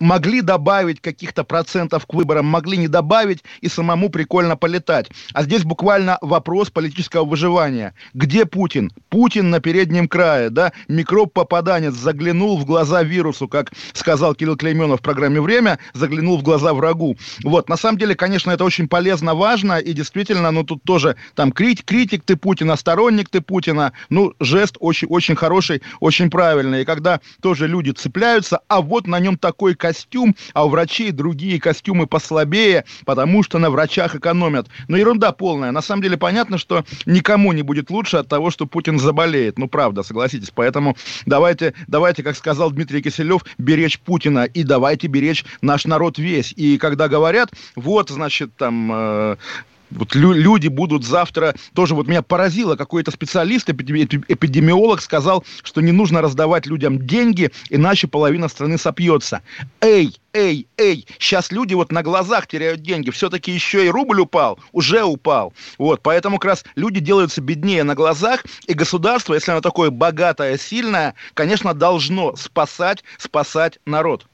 могли 0.00 0.40
добавить 0.40 1.00
каких-то 1.00 1.44
процентов 1.44 2.06
к 2.06 2.14
выборам, 2.14 2.46
могли 2.46 2.76
не 2.76 2.88
добавить 2.88 3.42
и 3.60 3.68
самому 3.68 4.10
прикольно 4.10 4.56
полетать. 4.56 5.10
А 5.32 5.42
здесь 5.42 5.64
буквально 5.64 6.18
вопрос 6.20 6.70
политического 6.70 7.24
выживания. 7.24 7.94
Где 8.14 8.46
Путин? 8.46 8.92
Путин 9.08 9.50
на 9.50 9.60
переднем 9.60 10.08
крае, 10.08 10.50
да? 10.50 10.72
Микроб-попаданец 10.88 11.94
заглянул 11.94 12.58
в 12.58 12.64
глаза 12.64 13.02
вирусу, 13.02 13.48
как 13.48 13.72
сказал 13.92 14.34
Кирилл 14.34 14.56
Клейменов 14.56 15.00
в 15.00 15.02
программе 15.02 15.40
«Время», 15.40 15.78
заглянул 15.94 16.38
в 16.38 16.42
глаза 16.42 16.74
врагу. 16.74 17.16
Вот, 17.44 17.68
на 17.68 17.76
самом 17.76 17.98
деле, 17.98 18.14
конечно, 18.14 18.50
это 18.50 18.64
очень 18.64 18.88
полезно, 18.88 19.34
важно, 19.34 19.78
и 19.78 19.92
действительно, 19.92 20.50
ну, 20.50 20.64
тут 20.64 20.82
тоже 20.82 21.16
там 21.34 21.52
критик, 21.52 21.84
критик 21.86 22.22
ты 22.24 22.36
Путина, 22.36 22.76
сторонник 22.76 23.28
ты 23.28 23.40
Путина, 23.40 23.92
ну, 24.10 24.34
жест 24.40 24.76
очень, 24.80 25.08
очень 25.08 25.36
хороший, 25.36 25.82
очень 26.00 26.30
правильный. 26.30 26.82
И 26.82 26.84
когда 26.84 27.20
тоже 27.42 27.66
люди 27.66 27.90
цепляются, 27.90 28.60
а 28.68 28.80
вот 28.80 29.06
на 29.06 29.18
нем 29.18 29.36
такой 29.36 29.74
костюм, 29.88 30.36
а 30.52 30.66
у 30.66 30.68
врачей 30.68 31.12
другие 31.12 31.58
костюмы 31.58 32.06
послабее, 32.06 32.84
потому 33.06 33.42
что 33.42 33.58
на 33.58 33.70
врачах 33.70 34.14
экономят. 34.14 34.68
Но 34.86 34.98
ерунда 34.98 35.32
полная. 35.32 35.72
На 35.72 35.80
самом 35.80 36.02
деле 36.02 36.18
понятно, 36.18 36.58
что 36.58 36.84
никому 37.06 37.52
не 37.54 37.62
будет 37.62 37.90
лучше 37.90 38.18
от 38.18 38.28
того, 38.28 38.50
что 38.50 38.66
Путин 38.66 38.98
заболеет. 38.98 39.58
Ну, 39.58 39.66
правда, 39.66 40.02
согласитесь. 40.02 40.52
Поэтому 40.54 40.94
давайте, 41.24 41.72
давайте, 41.86 42.22
как 42.22 42.36
сказал 42.36 42.70
Дмитрий 42.70 43.00
Киселев, 43.02 43.44
беречь 43.56 43.98
Путина 43.98 44.44
и 44.44 44.62
давайте 44.62 45.06
беречь 45.06 45.44
наш 45.62 45.86
народ 45.86 46.18
весь. 46.18 46.52
И 46.52 46.76
когда 46.76 47.08
говорят, 47.08 47.50
вот, 47.74 48.10
значит, 48.10 48.54
там... 48.56 48.90
Э, 48.92 49.36
вот 49.90 50.14
лю- 50.14 50.32
люди 50.32 50.68
будут 50.68 51.04
завтра... 51.04 51.54
Тоже 51.74 51.94
вот 51.94 52.08
меня 52.08 52.22
поразило, 52.22 52.76
какой-то 52.76 53.10
специалист, 53.10 53.68
эпидемиолог 53.68 55.00
сказал, 55.00 55.44
что 55.62 55.80
не 55.80 55.92
нужно 55.92 56.20
раздавать 56.20 56.66
людям 56.66 57.06
деньги, 57.06 57.50
иначе 57.70 58.08
половина 58.08 58.48
страны 58.48 58.78
сопьется. 58.78 59.42
Эй, 59.80 60.16
эй, 60.32 60.66
эй, 60.76 61.06
сейчас 61.18 61.50
люди 61.52 61.74
вот 61.74 61.92
на 61.92 62.02
глазах 62.02 62.46
теряют 62.46 62.82
деньги, 62.82 63.10
все-таки 63.10 63.52
еще 63.52 63.86
и 63.86 63.90
рубль 63.90 64.20
упал, 64.20 64.58
уже 64.72 65.02
упал. 65.02 65.52
Вот, 65.78 66.02
поэтому 66.02 66.38
как 66.38 66.50
раз 66.50 66.64
люди 66.76 67.00
делаются 67.00 67.40
беднее 67.40 67.84
на 67.84 67.94
глазах, 67.94 68.44
и 68.66 68.74
государство, 68.74 69.34
если 69.34 69.52
оно 69.52 69.60
такое 69.60 69.90
богатое, 69.90 70.58
сильное, 70.58 71.14
конечно, 71.34 71.74
должно 71.74 72.36
спасать, 72.36 73.04
спасать 73.18 73.78
народ. 73.86 74.26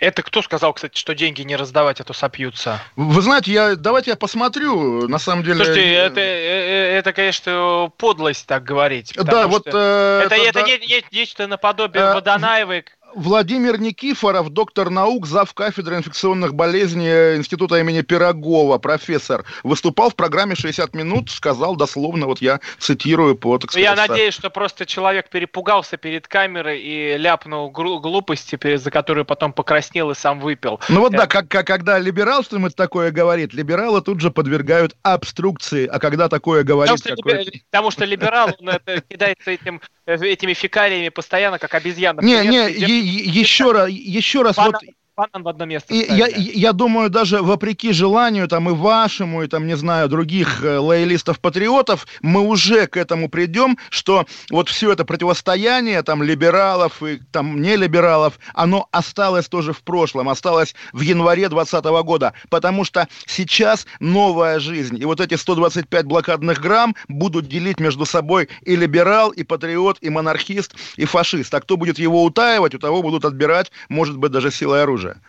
Это 0.00 0.22
кто 0.22 0.42
сказал, 0.42 0.72
кстати, 0.72 0.98
что 0.98 1.14
деньги 1.14 1.42
не 1.42 1.56
раздавать, 1.56 2.00
а 2.00 2.04
то 2.04 2.12
сопьются? 2.12 2.80
Вы 2.96 3.20
знаете, 3.22 3.52
я, 3.52 3.76
давайте 3.76 4.10
я 4.10 4.16
посмотрю, 4.16 5.08
на 5.08 5.18
самом 5.18 5.44
деле... 5.44 5.64
Слушайте, 5.64 5.92
это, 5.92 6.20
э, 6.20 6.24
э, 6.24 6.98
это 6.98 7.12
конечно, 7.12 7.92
подлость 7.96 8.46
так 8.46 8.64
говорить. 8.64 9.14
Да, 9.16 9.48
вот... 9.48 9.66
Э, 9.66 10.22
это, 10.24 10.34
это, 10.34 10.48
это 10.48 10.60
да... 10.60 10.62
не, 10.62 10.78
не, 10.78 11.04
нечто 11.12 11.46
наподобие 11.46 12.02
э, 12.04 12.14
Водонаевой, 12.14 12.84
Владимир 13.14 13.80
Никифоров, 13.80 14.50
доктор 14.50 14.90
наук, 14.90 15.26
зав. 15.26 15.52
кафедры 15.54 15.96
инфекционных 15.96 16.54
болезней 16.54 17.36
Института 17.36 17.80
имени 17.80 18.02
Пирогова, 18.02 18.78
профессор, 18.78 19.44
выступал 19.62 20.10
в 20.10 20.16
программе 20.16 20.54
«60 20.54 20.96
минут», 20.96 21.30
сказал 21.30 21.76
дословно, 21.76 22.26
вот 22.26 22.40
я 22.40 22.60
цитирую 22.78 23.36
по 23.36 23.58
так 23.58 23.74
Я 23.74 23.94
надеюсь, 23.94 24.34
что 24.34 24.50
просто 24.50 24.86
человек 24.86 25.30
перепугался 25.30 25.96
перед 25.96 26.28
камерой 26.28 26.80
и 26.80 27.16
ляпнул 27.16 27.70
глупости, 27.70 28.76
за 28.76 28.90
которую 28.90 29.24
потом 29.24 29.52
покраснел 29.52 30.10
и 30.10 30.14
сам 30.14 30.40
выпил. 30.40 30.80
Ну 30.88 31.00
вот 31.00 31.12
да, 31.12 31.26
как, 31.26 31.48
как, 31.48 31.66
когда 31.66 31.98
либерал 31.98 32.42
что-нибудь 32.42 32.76
такое 32.76 33.10
говорит, 33.10 33.54
либералы 33.54 34.02
тут 34.02 34.20
же 34.20 34.30
подвергают 34.30 34.96
обструкции, 35.02 35.86
а 35.86 35.98
когда 35.98 36.28
такое 36.28 36.62
говорит... 36.62 37.02
Потому 37.02 37.16
что, 37.16 37.22
какой... 37.22 37.44
либер... 37.44 37.60
Потому 37.70 37.90
что 37.90 38.04
либерал, 38.04 38.50
он 38.60 38.68
это, 38.68 39.00
кидается 39.00 39.50
этим, 39.50 39.80
этими 40.08 40.54
фекалиями 40.54 41.08
постоянно, 41.10 41.58
как 41.58 41.74
обезьяна. 41.74 42.20
Не, 42.20 42.46
не, 42.46 42.70
еще 42.70 43.72
раз, 43.72 43.90
еще 43.90 44.42
раз, 44.42 44.56
вот 44.56 44.76
банан 45.18 45.42
в 45.42 45.48
одно 45.48 45.64
место. 45.64 45.92
И, 45.92 46.06
я, 46.14 46.28
я 46.28 46.72
думаю, 46.72 47.10
даже 47.10 47.42
вопреки 47.42 47.92
желанию 47.92 48.46
там 48.46 48.70
и 48.70 48.72
вашему, 48.72 49.42
и 49.42 49.48
там, 49.48 49.66
не 49.66 49.76
знаю, 49.76 50.08
других 50.08 50.62
э, 50.62 50.78
лоялистов-патриотов, 50.78 52.06
мы 52.22 52.42
уже 52.42 52.86
к 52.86 52.96
этому 52.96 53.28
придем, 53.28 53.78
что 53.90 54.26
вот 54.50 54.68
все 54.68 54.92
это 54.92 55.04
противостояние 55.04 56.02
там 56.04 56.22
либералов 56.22 57.02
и 57.02 57.18
там 57.32 57.60
не 57.60 57.76
либералов, 57.76 58.38
оно 58.54 58.88
осталось 58.92 59.48
тоже 59.48 59.72
в 59.72 59.82
прошлом, 59.82 60.28
осталось 60.28 60.76
в 60.92 61.00
январе 61.00 61.48
2020 61.48 61.84
года, 62.04 62.32
потому 62.48 62.84
что 62.84 63.08
сейчас 63.26 63.86
новая 63.98 64.60
жизнь. 64.60 65.02
И 65.02 65.04
вот 65.04 65.20
эти 65.20 65.34
125 65.34 66.04
блокадных 66.06 66.60
грамм 66.60 66.94
будут 67.08 67.48
делить 67.48 67.80
между 67.80 68.06
собой 68.06 68.48
и 68.62 68.76
либерал, 68.76 69.30
и 69.30 69.42
патриот, 69.42 69.98
и 70.00 70.10
монархист, 70.10 70.76
и 70.96 71.04
фашист. 71.04 71.52
А 71.54 71.60
кто 71.60 71.76
будет 71.76 71.98
его 71.98 72.22
утаивать, 72.22 72.76
у 72.76 72.78
того 72.78 73.02
будут 73.02 73.24
отбирать, 73.24 73.72
может 73.88 74.16
быть, 74.16 74.30
даже 74.30 74.52
силой 74.52 74.84
оружия 74.84 75.07
уже. 75.10 75.20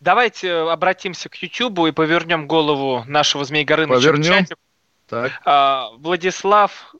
Давайте 0.00 0.52
обратимся 0.52 1.28
к 1.28 1.36
Ютубу 1.36 1.86
и 1.86 1.92
повернем 1.92 2.46
голову 2.46 3.04
нашего 3.06 3.44
Змей 3.44 3.64
Горыныча 3.64 4.12
Повернем. 4.12 4.46
Так. 5.08 5.32
А, 5.44 5.90
Владислав 5.98 6.94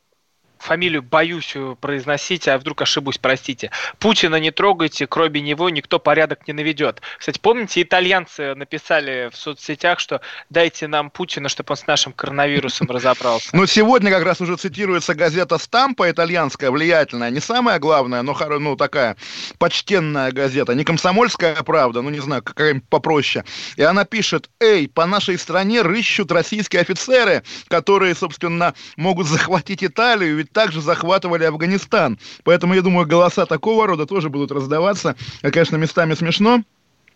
фамилию 0.58 1.02
боюсь 1.02 1.54
произносить, 1.80 2.48
а 2.48 2.58
вдруг 2.58 2.82
ошибусь, 2.82 3.18
простите. 3.18 3.70
Путина 3.98 4.36
не 4.36 4.50
трогайте, 4.50 5.06
кроме 5.06 5.40
него 5.40 5.70
никто 5.70 5.98
порядок 5.98 6.46
не 6.46 6.52
наведет. 6.52 7.00
Кстати, 7.18 7.38
помните, 7.38 7.82
итальянцы 7.82 8.54
написали 8.54 9.30
в 9.32 9.36
соцсетях, 9.36 10.00
что 10.00 10.20
дайте 10.50 10.88
нам 10.88 11.10
Путина, 11.10 11.48
чтобы 11.48 11.72
он 11.72 11.76
с 11.76 11.86
нашим 11.86 12.12
коронавирусом 12.12 12.88
разобрался. 12.88 13.50
Ну, 13.52 13.66
сегодня 13.66 14.10
как 14.10 14.24
раз 14.24 14.40
уже 14.40 14.56
цитируется 14.56 15.14
газета 15.14 15.58
«Стампа», 15.58 16.10
итальянская, 16.10 16.70
влиятельная, 16.70 17.30
не 17.30 17.40
самая 17.40 17.78
главная, 17.78 18.22
но 18.22 18.36
ну, 18.58 18.76
такая 18.76 19.16
почтенная 19.58 20.32
газета, 20.32 20.74
не 20.74 20.84
«Комсомольская 20.84 21.62
правда», 21.62 22.02
ну, 22.02 22.10
не 22.10 22.20
знаю, 22.20 22.42
какая-нибудь 22.42 22.88
попроще. 22.88 23.44
И 23.76 23.82
она 23.82 24.04
пишет, 24.04 24.50
эй, 24.60 24.88
по 24.88 25.06
нашей 25.06 25.38
стране 25.38 25.82
рыщут 25.82 26.32
российские 26.32 26.82
офицеры, 26.82 27.42
которые, 27.68 28.14
собственно, 28.14 28.74
могут 28.96 29.26
захватить 29.26 29.84
Италию, 29.84 30.45
ведь 30.46 30.52
также 30.52 30.80
захватывали 30.80 31.44
Афганистан. 31.44 32.18
Поэтому, 32.44 32.74
я 32.74 32.82
думаю, 32.82 33.06
голоса 33.06 33.46
такого 33.46 33.86
рода 33.86 34.06
тоже 34.06 34.30
будут 34.30 34.52
раздаваться. 34.52 35.16
Конечно, 35.42 35.76
местами 35.76 36.14
смешно, 36.14 36.62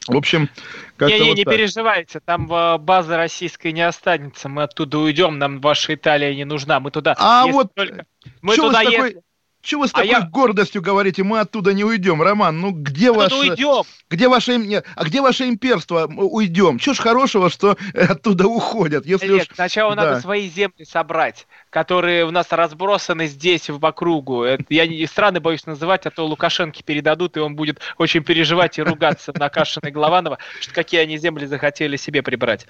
в 0.09 0.17
общем, 0.17 0.49
как-то 0.97 1.15
Не, 1.15 1.21
не, 1.21 1.29
вот 1.29 1.37
не 1.37 1.45
так. 1.45 1.55
переживайте, 1.55 2.21
там 2.21 2.53
э, 2.53 2.79
база 2.79 3.17
российской 3.17 3.73
не 3.73 3.83
останется, 3.83 4.49
мы 4.49 4.63
оттуда 4.63 4.99
уйдем, 4.99 5.39
нам 5.39 5.61
ваша 5.61 5.95
Италия 5.95 6.35
не 6.35 6.45
нужна, 6.45 6.81
мы 6.81 6.91
туда... 6.91 7.15
А 7.19 7.47
вот, 7.47 7.75
только... 7.75 8.07
мы 8.41 8.57
туда 8.57 8.83
такой... 8.83 9.09
Если... 9.09 9.23
Чего 9.63 9.83
вы 9.83 9.89
с 9.89 9.91
а 9.91 9.97
такой 9.97 10.09
я... 10.09 10.23
гордостью 10.23 10.81
говорите, 10.81 11.23
мы 11.23 11.41
оттуда 11.41 11.75
не 11.75 11.85
уйдем, 11.85 12.23
Роман? 12.23 12.61
Ну 12.61 12.71
где 12.73 13.13
ваше... 13.13 13.35
уйдем? 13.35 13.83
Где 14.09 14.29
ваше... 14.29 14.83
А 14.97 15.05
где 15.05 15.21
ваше 15.21 15.49
имперство? 15.49 16.07
Уйдем. 16.07 16.79
Чего 16.79 16.95
ж 16.95 16.99
хорошего, 16.99 17.51
что 17.51 17.77
оттуда 17.95 18.47
уходят? 18.47 19.05
Если 19.05 19.27
Олег, 19.27 19.43
уж... 19.51 19.55
сначала 19.55 19.95
да. 19.95 20.05
надо 20.05 20.21
свои 20.21 20.49
земли 20.49 20.85
собрать, 20.85 21.47
которые 21.69 22.25
у 22.25 22.31
нас 22.31 22.47
разбросаны 22.51 23.27
здесь, 23.27 23.69
в 23.69 23.85
округу. 23.85 24.47
Я 24.71 24.87
не 24.87 25.07
страны 25.07 25.41
боюсь 25.41 25.67
называть, 25.67 26.07
а 26.07 26.11
то 26.11 26.27
Лукашенко 26.27 26.83
передадут, 26.83 27.37
и 27.37 27.41
он 27.41 27.55
будет 27.55 27.81
очень 27.99 28.25
переживать 28.25 28.79
и 28.79 28.83
ругаться 28.83 29.33
на 29.37 29.51
Кашина 29.51 29.89
и 29.89 29.91
Голованова, 29.91 30.39
что 30.61 30.73
какие 30.73 31.01
они 31.01 31.19
земли 31.19 31.45
захотели 31.45 31.97
себе 31.97 32.23
прибрать. 32.23 32.67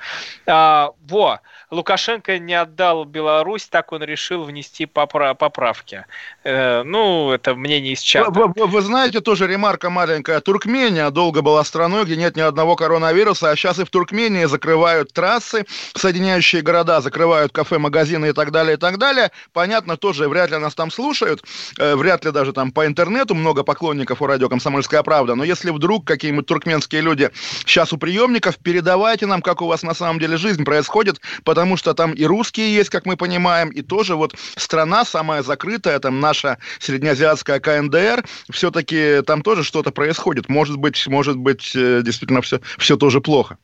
А, 0.46 0.90
во, 1.08 1.40
Лукашенко 1.70 2.38
не 2.38 2.54
отдал 2.54 3.04
Беларусь, 3.04 3.66
так 3.66 3.92
он 3.92 4.02
решил 4.02 4.42
внести 4.42 4.86
поправки. 4.86 6.04
Э, 6.42 6.79
ну, 6.84 7.32
это 7.32 7.54
мнение 7.54 7.92
из 7.92 8.00
чата. 8.00 8.30
Вы, 8.30 8.52
вы, 8.54 8.66
вы 8.66 8.80
знаете, 8.82 9.20
тоже 9.20 9.46
ремарка 9.46 9.90
маленькая. 9.90 10.40
Туркмения 10.40 11.10
долго 11.10 11.42
была 11.42 11.64
страной, 11.64 12.04
где 12.04 12.16
нет 12.16 12.36
ни 12.36 12.40
одного 12.40 12.76
коронавируса, 12.76 13.50
а 13.50 13.56
сейчас 13.56 13.78
и 13.78 13.84
в 13.84 13.90
Туркмении 13.90 14.44
закрывают 14.44 15.12
трассы, 15.12 15.66
соединяющие 15.94 16.62
города, 16.62 17.00
закрывают 17.00 17.52
кафе, 17.52 17.78
магазины 17.78 18.30
и 18.30 18.32
так 18.32 18.50
далее, 18.50 18.74
и 18.74 18.76
так 18.76 18.98
далее. 18.98 19.30
Понятно, 19.52 19.96
тоже 19.96 20.28
вряд 20.28 20.50
ли 20.50 20.58
нас 20.58 20.74
там 20.74 20.90
слушают, 20.90 21.42
э, 21.78 21.96
вряд 21.96 22.24
ли 22.24 22.30
даже 22.30 22.52
там 22.52 22.72
по 22.72 22.86
интернету 22.86 23.34
много 23.34 23.62
поклонников 23.62 24.22
у 24.22 24.26
радио 24.26 24.48
«Комсомольская 24.48 25.02
правда», 25.02 25.34
но 25.34 25.44
если 25.44 25.70
вдруг 25.70 26.06
какие-нибудь 26.06 26.46
туркменские 26.46 27.00
люди 27.00 27.30
сейчас 27.64 27.92
у 27.92 27.98
приемников, 27.98 28.58
передавайте 28.58 29.26
нам, 29.26 29.42
как 29.42 29.62
у 29.62 29.66
вас 29.66 29.82
на 29.82 29.94
самом 29.94 30.18
деле 30.18 30.36
жизнь 30.36 30.64
происходит, 30.64 31.20
потому 31.44 31.76
что 31.76 31.94
там 31.94 32.12
и 32.12 32.24
русские 32.24 32.74
есть, 32.74 32.90
как 32.90 33.06
мы 33.06 33.16
понимаем, 33.16 33.70
и 33.70 33.82
тоже 33.82 34.16
вот 34.16 34.34
страна 34.56 35.04
самая 35.04 35.42
закрытая, 35.42 35.98
там 35.98 36.20
наша 36.20 36.58
среднеазиатская 36.78 37.60
КНДР, 37.60 38.24
все-таки 38.50 39.22
там 39.26 39.42
тоже 39.42 39.64
что-то 39.64 39.90
происходит. 39.90 40.48
Может 40.48 40.76
быть, 40.76 41.06
может 41.06 41.36
быть, 41.36 41.72
э, 41.74 42.02
действительно 42.02 42.42
все, 42.42 42.60
все 42.78 42.96
тоже 42.96 43.20
плохо. 43.20 43.58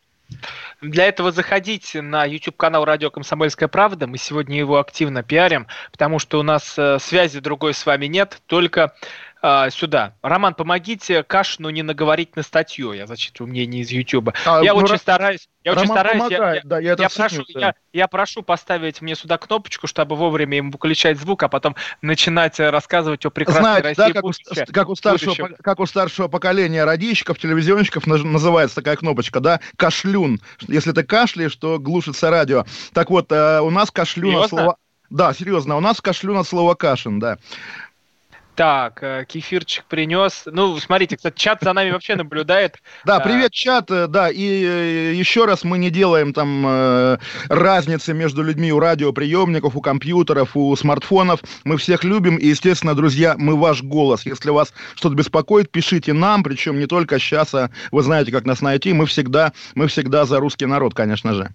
Для 0.83 1.07
этого 1.07 1.33
заходите 1.33 2.03
на 2.03 2.25
YouTube-канал 2.25 2.85
«Радио 2.85 3.11
Комсомольская 3.11 3.69
правда». 3.69 4.07
Мы 4.07 4.19
сегодня 4.19 4.59
его 4.59 4.79
активно 4.79 5.23
пиарим, 5.23 5.67
потому 5.91 6.19
что 6.19 6.39
у 6.39 6.43
нас 6.43 6.75
э, 6.77 6.99
связи 7.01 7.41
другой 7.41 7.75
с 7.75 7.87
вами 7.87 8.07
нет, 8.07 8.43
только 8.47 8.93
а, 9.43 9.71
сюда. 9.71 10.15
Роман, 10.23 10.55
помогите 10.55 11.23
Кашину 11.23 11.71
не 11.71 11.83
наговорить 11.83 12.37
на 12.37 12.43
статью. 12.43 12.93
Я 12.93 13.07
зачитываю 13.07 13.51
мнение 13.51 13.83
из 13.83 13.91
Ютуба. 13.91 14.33
А, 14.45 14.63
я 14.63 14.73
ну, 14.73 14.81
очень 14.81 14.97
стараюсь. 14.97 15.49
Я 15.63 15.73
Роман 15.73 15.85
очень 15.85 15.95
стараюсь. 15.95 16.19
Помогает, 16.19 16.65
я, 16.65 16.69
да, 16.69 16.79
я, 16.79 16.97
я, 16.99 17.09
прошу, 17.09 17.45
я, 17.49 17.75
я 17.93 18.09
прошу 18.09 18.43
поставить 18.43 19.03
мне 19.03 19.15
сюда 19.15 19.37
кнопочку, 19.37 19.87
чтобы 19.87 20.17
вовремя 20.17 20.57
ему 20.57 20.71
выключать 20.71 21.19
звук, 21.19 21.43
а 21.43 21.49
потом 21.49 21.77
начинать 22.03 22.59
рассказывать 22.59 23.27
о 23.27 23.31
прекрасной 23.31 23.63
Знаете, 23.63 23.83
России. 23.83 24.13
Да, 24.13 24.13
как, 24.13 24.25
у, 24.25 24.33
как, 24.73 24.89
у 24.89 24.97
старшего, 24.97 25.49
как 25.63 25.81
у 25.81 25.87
старшего 25.87 26.29
поколения 26.29 26.85
радищиков, 26.85 27.39
телевизионщиков 27.39 28.07
называется 28.07 28.77
такая 28.77 28.97
кнопочка, 28.97 29.41
да, 29.41 29.61
кашлюн. 29.77 30.41
Если 30.67 30.93
ты 30.93 31.03
кашляешь, 31.03 31.55
то 31.57 31.79
глушится 31.79 32.31
радио. 32.31 32.65
Так 32.93 33.11
вот, 33.11 33.31
э, 33.31 33.61
у 33.61 33.71
нас 33.71 33.91
кашлюн 33.91 34.37
от 34.37 34.49
слова... 34.49 34.77
Да, 35.11 35.33
серьезно, 35.35 35.77
у 35.77 35.81
нас 35.81 36.01
кашлюн 36.01 36.39
от 36.39 36.49
слова 36.49 36.75
кашин, 36.75 37.21
да. 37.21 37.39
Так, 38.57 39.03
э, 39.03 39.27
кефирчик 39.29 39.85
принес. 39.85 40.45
Ну, 40.47 40.79
смотрите, 40.79 41.19
кстати, 41.19 41.39
чат 41.39 41.59
за 41.61 41.75
нами 41.75 41.91
вообще 41.91 42.17
наблюдает. 42.17 42.79
Да, 43.05 43.21
привет, 43.21 43.53
чат, 43.53 43.91
э, 43.91 44.07
да, 44.07 44.31
и 44.31 44.65
э, 44.65 45.13
еще 45.13 45.45
раз 45.45 45.63
мы 45.63 45.77
не 45.77 45.91
делаем 45.91 46.33
там 46.33 46.65
э, 46.67 47.19
разницы 47.51 48.15
между 48.15 48.43
людьми 48.43 48.73
у 48.73 48.81
радиоприемников, 48.81 49.77
у 49.77 49.83
компьютеров, 49.83 50.57
у 50.57 50.75
смартфонов. 50.75 51.41
Мы 51.65 51.77
всех 51.77 52.03
любим, 52.03 52.37
и, 52.37 52.47
естественно, 52.47 52.95
друзья, 52.95 53.35
мы 53.37 53.57
ваш 53.57 53.83
голос. 53.83 54.25
Если 54.25 54.49
вас 54.49 54.73
что-то 54.95 55.15
беспокоит, 55.15 55.71
пишите 55.71 56.15
нам, 56.15 56.43
причем 56.43 56.79
не 56.79 56.87
только 56.87 57.19
сейчас, 57.19 57.55
а 57.55 57.71
вы 57.93 58.03
знаете, 58.03 58.33
как 58.33 58.47
нас 58.47 58.63
найти. 58.63 58.95
Мы 58.95 59.05
всегда, 59.05 59.53
мы 59.75 59.87
всегда 59.87 60.25
за 60.25 60.41
русский 60.41 60.65
народ, 60.65 60.95
конечно 60.95 61.35
же. 61.35 61.55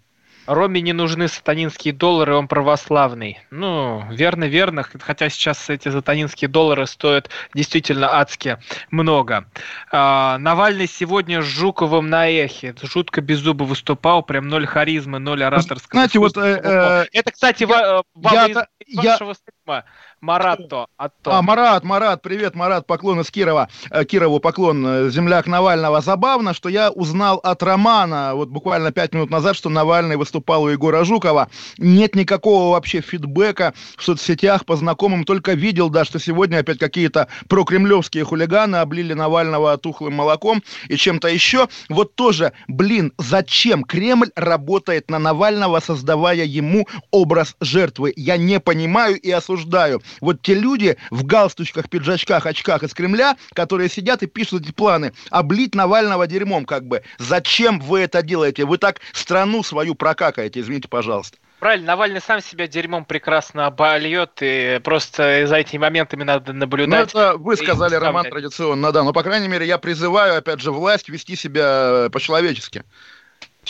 Роме 0.54 0.82
не 0.82 0.94
нужны 0.94 1.28
сатанинские 1.28 1.94
доллары, 1.94 2.36
он 2.36 2.48
православный. 2.48 3.40
Ну, 3.52 4.04
верно, 4.12 4.46
верно, 4.46 4.84
хотя 4.84 5.30
сейчас 5.30 5.70
эти 5.70 5.90
сатанинские 5.90 6.48
доллары 6.48 6.88
стоят 6.88 7.30
действительно 7.54 8.20
адски 8.20 8.58
много. 8.90 9.46
А, 9.92 10.38
Навальный 10.38 10.88
сегодня 10.88 11.42
с 11.42 11.46
Жуковым 11.46 12.10
на 12.10 12.28
эхе. 12.30 12.76
Жутко 12.82 13.22
без 13.22 13.40
зуба 13.40 13.64
выступал, 13.64 14.24
прям 14.24 14.48
ноль 14.48 14.66
харизмы, 14.66 15.20
ноль 15.20 15.44
ораторского. 15.44 15.92
Знаете, 15.92 16.20
вот... 16.20 16.38
Э, 16.38 16.60
э, 16.64 17.06
Это, 17.14 17.32
кстати, 17.32 17.64
я, 17.64 18.02
я, 18.32 18.48
из 18.48 19.04
я, 19.04 19.12
вашего 19.12 19.34
стрима. 19.34 19.86
Маратто. 20.22 20.86
Атто. 20.98 21.36
А, 21.36 21.42
Марат, 21.42 21.84
Марат, 21.84 22.22
привет, 22.22 22.54
Марат, 22.54 22.86
поклон 22.86 23.22
из 23.22 23.32
Кирова. 23.32 23.70
Э, 23.90 24.06
Кирову 24.06 24.40
поклон, 24.40 24.86
э, 24.86 25.10
земляк 25.10 25.48
Навального. 25.48 26.00
Забавно, 26.02 26.54
что 26.54 26.70
я 26.70 26.92
узнал 26.92 27.38
от 27.38 27.64
Романа, 27.64 28.34
вот 28.36 28.50
буквально 28.50 28.92
пять 28.92 29.14
минут 29.14 29.32
назад, 29.32 29.56
что 29.56 29.70
Навальный 29.70 30.18
выступал 30.18 30.62
у 30.62 30.68
Егора 30.68 31.04
Жукова. 31.06 31.50
Нет 31.80 32.14
никакого 32.14 32.74
вообще 32.74 33.02
фидбэка 33.02 33.74
в 33.98 34.04
соцсетях 34.04 34.66
по 34.66 34.76
знакомым, 34.76 35.24
только 35.24 35.54
видел, 35.54 35.90
да, 35.90 36.06
что 36.06 36.20
сегодня 36.20 36.60
опять 36.60 36.78
какие-то 36.78 37.28
прокремлевские 37.50 38.24
хулиганы 38.24 38.76
облили 38.76 39.14
Навального 39.14 39.76
тухлым 39.80 40.14
молоком 40.14 40.62
и 40.88 40.98
чем-то 40.98 41.30
еще. 41.30 41.68
Вот 41.90 42.14
тоже, 42.14 42.54
блин, 42.68 43.12
зачем 43.18 43.84
Кремль 43.84 44.30
работает 44.36 45.10
на 45.10 45.18
Навального, 45.18 45.80
создавая 45.80 46.46
ему 46.46 46.88
образ 47.10 47.56
жертвы? 47.60 48.14
Я 48.16 48.38
не 48.38 48.60
понимаю 48.60 49.20
и 49.20 49.32
осуждаю 49.32 50.04
вот 50.20 50.42
те 50.42 50.54
люди 50.54 50.98
в 51.10 51.26
галстучках, 51.26 51.90
пиджачках, 51.90 52.46
очках 52.46 52.84
из 52.84 52.94
Кремля, 52.94 53.38
которые 53.54 53.90
сидят 53.90 54.24
и 54.24 54.28
пишут 54.28 54.64
эти 54.64 54.72
планы, 54.72 55.14
облить 55.30 55.76
Навального 55.76 56.28
дерьмом 56.28 56.66
как 56.66 56.86
бы. 56.86 57.04
Зачем 57.18 57.80
вы 57.80 58.02
это 58.02 58.22
делаете? 58.22 58.66
Вы 58.66 58.78
так 58.78 59.00
страну 59.14 59.64
свою 59.64 59.96
прокакаете, 59.96 60.60
извините, 60.60 60.88
пожалуйста. 60.88 61.38
Правильно, 61.60 61.88
Навальный 61.88 62.22
сам 62.22 62.42
себя 62.42 62.68
дерьмом 62.68 63.06
прекрасно 63.06 63.68
обольет, 63.68 64.40
и 64.42 64.82
просто 64.84 65.46
за 65.46 65.58
этими 65.58 65.80
моментами 65.80 66.24
надо 66.24 66.54
наблюдать. 66.54 67.14
Ну, 67.14 67.20
это 67.20 67.38
вы 67.38 67.56
сказали, 67.56 67.94
Роман, 67.94 68.26
традиционно, 68.26 68.92
да, 68.92 69.04
но, 69.04 69.14
по 69.14 69.22
крайней 69.22 69.48
мере, 69.48 69.68
я 69.68 69.78
призываю, 69.78 70.40
опять 70.40 70.60
же, 70.60 70.72
власть 70.72 71.08
вести 71.08 71.36
себя 71.36 72.08
по-человечески. 72.12 72.84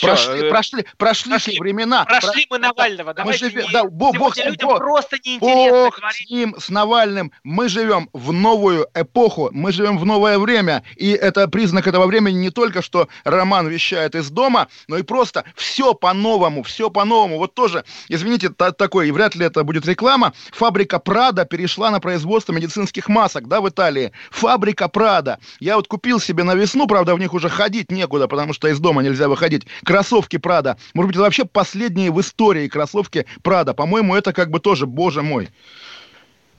Прошли, 0.00 0.40
э, 0.40 0.48
прошли, 0.48 0.86
прошли, 0.96 1.30
прошли 1.30 1.60
времена. 1.60 2.06
Прошли 2.06 2.46
мы 2.48 2.58
Навального. 2.58 3.14
Мы 3.24 3.34
живем, 3.34 3.66
не, 3.66 3.72
да, 3.72 3.84
бог, 3.84 4.16
бог, 4.16 4.36
людям 4.38 4.70
бог, 4.70 4.78
просто 4.78 5.18
неинтересно 5.22 5.70
бог 5.70 5.98
говорить. 5.98 6.26
с 6.26 6.30
ним, 6.30 6.54
с 6.58 6.70
Навальным. 6.70 7.30
Мы 7.44 7.68
живем 7.68 8.08
в 8.14 8.32
новую 8.32 8.88
эпоху, 8.94 9.50
мы 9.52 9.70
живем 9.70 9.98
в 9.98 10.06
новое 10.06 10.38
время. 10.38 10.82
И 10.96 11.10
это 11.10 11.46
признак 11.46 11.86
этого 11.86 12.06
времени 12.06 12.38
не 12.38 12.50
только, 12.50 12.80
что 12.80 13.08
Роман 13.24 13.68
вещает 13.68 14.14
из 14.14 14.30
дома, 14.30 14.68
но 14.88 14.96
и 14.96 15.02
просто 15.02 15.44
все 15.56 15.92
по-новому, 15.92 16.62
все 16.62 16.88
по-новому. 16.88 17.36
Вот 17.36 17.54
тоже, 17.54 17.84
извините, 18.08 18.48
та, 18.48 18.72
такой, 18.72 19.08
и 19.08 19.10
вряд 19.10 19.34
ли 19.34 19.44
это 19.44 19.62
будет 19.62 19.86
реклама, 19.86 20.32
фабрика 20.52 21.00
Прада 21.00 21.44
перешла 21.44 21.90
на 21.90 22.00
производство 22.00 22.54
медицинских 22.54 23.10
масок, 23.10 23.46
да, 23.46 23.60
в 23.60 23.68
Италии. 23.68 24.12
Фабрика 24.30 24.88
Прада. 24.88 25.38
Я 25.60 25.76
вот 25.76 25.86
купил 25.86 26.18
себе 26.18 26.44
на 26.44 26.54
весну, 26.54 26.86
правда, 26.86 27.14
в 27.14 27.18
них 27.18 27.34
уже 27.34 27.50
ходить 27.50 27.90
некуда, 27.90 28.26
потому 28.26 28.54
что 28.54 28.68
из 28.68 28.78
дома 28.80 29.02
нельзя 29.02 29.28
выходить 29.28 29.66
кроссовки 29.84 30.38
Прада. 30.38 30.76
Может 30.94 31.08
быть, 31.08 31.16
это 31.16 31.24
вообще 31.24 31.44
последние 31.44 32.10
в 32.10 32.20
истории 32.20 32.68
кроссовки 32.68 33.26
Прада. 33.42 33.74
По-моему, 33.74 34.14
это 34.14 34.32
как 34.32 34.50
бы 34.50 34.60
тоже, 34.60 34.86
боже 34.86 35.22
мой. 35.22 35.50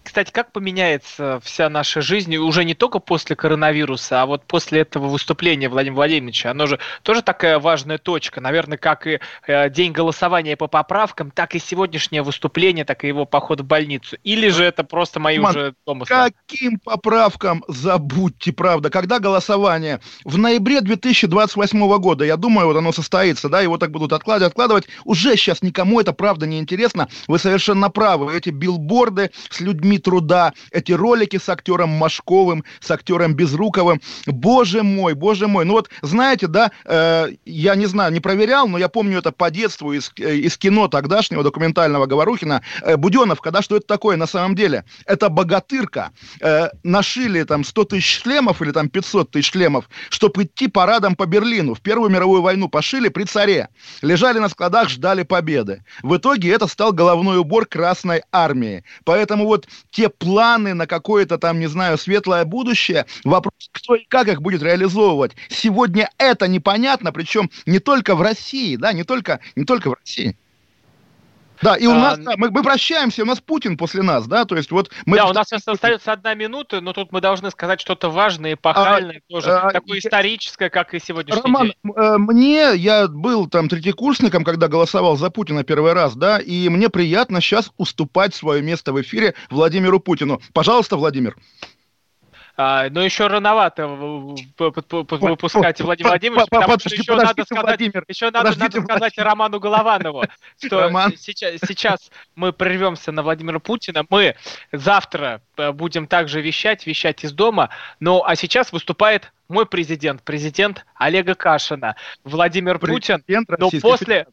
Кстати, 0.04 0.32
как 0.32 0.52
поменяется 0.52 1.40
вся 1.44 1.70
наша 1.70 2.02
жизнь 2.02 2.36
уже 2.36 2.64
не 2.66 2.74
только 2.74 3.00
после 3.00 3.36
коронавируса, 3.36 4.22
а 4.22 4.26
вот 4.26 4.44
после 4.46 4.82
этого 4.82 5.08
выступления 5.08 5.70
Владимира 5.70 5.96
Владимировича? 5.96 6.52
Оно 6.52 6.68
же 6.68 6.80
тоже 7.04 7.22
такая 7.22 7.60
важная 7.60 7.98
точка. 7.98 8.42
Наверное, 8.42 8.78
как 8.78 9.08
и 9.08 9.20
э, 9.48 9.70
день 9.70 9.92
голосования 9.92 10.58
по 10.58 10.68
поправкам, 10.68 11.32
так 11.32 11.56
и 11.56 11.60
сегодняшнее 11.60 12.22
выступление, 12.22 12.86
так 12.86 13.04
и 13.04 13.08
его 13.08 13.26
поход 13.26 13.62
в 13.62 13.66
больницу. 13.66 14.18
Или 14.24 14.50
же 14.50 14.64
это 14.64 14.84
просто 14.84 15.20
мои 15.20 15.40
Ман, 15.40 15.56
уже 15.56 15.74
домыслы? 15.86 16.16
Каким 16.16 16.80
поправкам 16.80 17.64
забудьте, 17.68 18.52
правда? 18.52 18.90
Когда 18.90 19.20
голосование? 19.20 20.02
В 20.26 20.38
ноябре 20.38 20.82
2028 20.82 21.98
года, 22.00 22.26
я 22.26 22.38
думаю, 22.38 22.68
вот 22.68 22.78
оно 22.78 22.92
состоится, 22.92 23.50
да, 23.50 23.62
его 23.62 23.78
так 23.78 23.92
будут 23.92 24.14
откладывать, 24.14 24.52
откладывать. 24.52 24.88
Уже 25.06 25.36
сейчас 25.38 25.62
никому 25.62 26.02
это 26.02 26.14
правда 26.14 26.46
не 26.46 26.60
интересно. 26.60 27.08
Вы 27.28 27.40
совершенно 27.40 27.90
правы. 27.90 28.36
Эти 28.36 28.50
билборды 28.50 29.32
с 29.50 29.62
людьми 29.62 29.93
труда, 30.00 30.54
эти 30.72 30.92
ролики 30.92 31.38
с 31.38 31.50
актером 31.50 31.90
Машковым, 31.90 32.64
с 32.80 32.92
актером 32.92 33.34
Безруковым. 33.34 34.02
Боже 34.26 34.84
мой, 34.84 35.14
боже 35.14 35.48
мой. 35.48 35.66
Ну 35.66 35.74
вот, 35.74 35.90
знаете, 36.02 36.48
да, 36.48 36.72
э, 36.86 37.30
я 37.46 37.76
не 37.76 37.86
знаю, 37.86 38.12
не 38.12 38.20
проверял, 38.20 38.68
но 38.68 38.78
я 38.78 38.90
помню 38.90 39.20
это 39.20 39.32
по 39.32 39.50
детству 39.50 39.94
из, 39.94 40.12
э, 40.20 40.36
из 40.36 40.58
кино 40.58 40.88
тогдашнего 40.88 41.44
документального 41.44 42.06
Говорухина. 42.06 42.62
Э, 42.82 42.98
Буденовка, 42.98 43.52
да, 43.52 43.62
что 43.62 43.78
это 43.78 43.88
такое 43.88 44.18
на 44.18 44.28
самом 44.28 44.56
деле? 44.56 44.86
Это 45.06 45.30
богатырка. 45.30 46.12
Э, 46.42 46.70
нашили 46.84 47.44
там 47.44 47.64
100 47.64 47.84
тысяч 47.86 48.22
шлемов 48.22 48.62
или 48.62 48.72
там 48.72 48.90
500 48.90 49.32
тысяч 49.32 49.52
шлемов, 49.52 49.90
чтобы 50.10 50.44
идти 50.44 50.68
парадом 50.68 51.16
по 51.16 51.26
Берлину. 51.26 51.74
В 51.74 51.82
Первую 51.82 52.10
мировую 52.10 52.42
войну 52.42 52.70
пошили 52.70 53.10
при 53.10 53.26
царе. 53.26 53.70
Лежали 54.02 54.40
на 54.40 54.50
складах, 54.50 54.90
ждали 54.90 55.24
победы. 55.24 55.84
В 56.02 56.18
итоге 56.18 56.52
это 56.52 56.68
стал 56.68 56.92
головной 56.94 57.38
убор 57.38 57.66
Красной 57.66 58.24
Армии. 58.32 58.84
Поэтому 59.04 59.46
вот 59.46 59.68
те 59.92 60.10
планы 60.10 60.74
на 60.74 60.88
какое-то 60.88 61.38
там, 61.38 61.60
не 61.60 61.68
знаю, 61.68 61.98
светлое 61.98 62.46
будущее, 62.46 63.06
вопрос, 63.24 63.70
кто 63.72 63.96
и 63.96 64.06
как 64.06 64.28
их 64.28 64.42
будет 64.42 64.64
реализовывать. 64.64 65.34
Сегодня 65.50 66.10
это 66.18 66.48
непонятно, 66.48 67.12
причем 67.12 67.50
не 67.66 67.80
только 67.80 68.16
в 68.16 68.22
России, 68.22 68.76
да, 68.76 68.94
не 68.94 69.04
только, 69.04 69.40
не 69.56 69.66
только 69.66 69.90
в 69.90 69.94
России. 69.94 70.38
Да, 71.64 71.76
и 71.76 71.88
у 71.88 71.92
а, 71.92 71.96
нас, 71.96 72.20
да, 72.20 72.34
мы, 72.36 72.52
мы 72.52 72.62
прощаемся, 72.62 73.24
у 73.24 73.26
нас 73.26 73.40
Путин 73.40 73.78
после 73.78 74.02
нас, 74.02 74.28
да, 74.28 74.46
то 74.46 74.56
есть 74.56 74.72
вот 74.72 74.92
мы... 75.06 75.18
Да, 75.18 75.28
у 75.28 75.34
нас 75.34 75.52
остается 75.52 76.12
одна 76.12 76.34
минута, 76.34 76.82
но 76.82 76.94
тут 76.94 77.12
мы 77.12 77.22
должны 77.22 77.50
сказать 77.52 77.80
что-то 77.80 78.10
важное, 78.10 78.54
эпохальное 78.54 79.22
а, 79.30 79.32
тоже, 79.34 79.52
а, 79.52 79.72
такое 79.72 80.00
историческое, 80.00 80.70
как 80.70 80.94
и 80.94 81.00
сегодняшний 81.00 81.42
Роман, 81.42 81.68
день. 81.68 81.94
Э, 81.96 82.18
мне, 82.18 82.74
я 82.76 83.08
был 83.08 83.48
там 83.48 83.70
третьекурсником, 83.70 84.44
когда 84.44 84.68
голосовал 84.68 85.16
за 85.16 85.30
Путина 85.30 85.64
первый 85.64 85.94
раз, 85.94 86.16
да, 86.16 86.38
и 86.38 86.68
мне 86.68 86.90
приятно 86.90 87.40
сейчас 87.40 87.72
уступать 87.78 88.36
свое 88.36 88.62
место 88.62 88.92
в 88.92 89.02
эфире 89.02 89.34
Владимиру 89.50 90.00
Путину. 90.00 90.42
Пожалуйста, 90.54 90.98
Владимир. 90.98 91.38
А, 92.56 92.88
но 92.92 93.02
еще 93.02 93.26
рановато 93.28 93.88
выпускать 93.88 95.82
Владимира 95.82 96.12
Владимировича, 96.12 96.46
потому 96.52 96.80
что 96.80 96.90
еще 96.90 97.16
надо 97.16 97.44
сказать, 97.46 97.80
еще 98.08 98.30
надо, 98.30 98.56
надо 98.58 98.82
сказать 98.82 99.18
Роману 99.18 99.60
Голованову, 99.60 100.24
что 100.64 100.92
сейчас, 101.18 101.60
сейчас 101.68 102.12
мы 102.36 102.54
прервемся 102.54 103.12
на 103.12 103.24
Владимира 103.24 103.58
Путина. 103.60 104.06
Мы 104.08 104.36
завтра 104.72 105.42
э, 105.58 105.72
будем 105.72 106.06
также 106.06 106.42
вещать, 106.42 106.86
вещать 106.86 107.24
из 107.24 107.32
дома. 107.32 107.70
Ну, 108.00 108.24
а 108.24 108.36
сейчас 108.36 108.72
выступает 108.72 109.32
мой 109.48 109.66
президент, 109.66 110.22
президент 110.22 110.86
Олега 110.96 111.34
Кашина, 111.34 111.96
Владимир 112.24 112.78
Путин. 112.78 113.24
Но 113.58 113.72
после, 113.82 114.28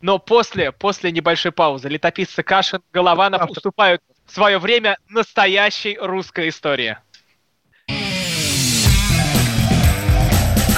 но 0.00 0.20
после, 0.20 0.70
после 0.70 1.10
небольшой 1.10 1.50
паузы 1.50 1.88
летописцы 1.88 2.44
Кашин, 2.44 2.80
Голованов 2.92 3.50
уступают 3.50 4.02
в 4.26 4.32
свое 4.32 4.58
время 4.58 4.98
настоящей 5.08 5.98
русской 6.00 6.50
истории. 6.50 6.96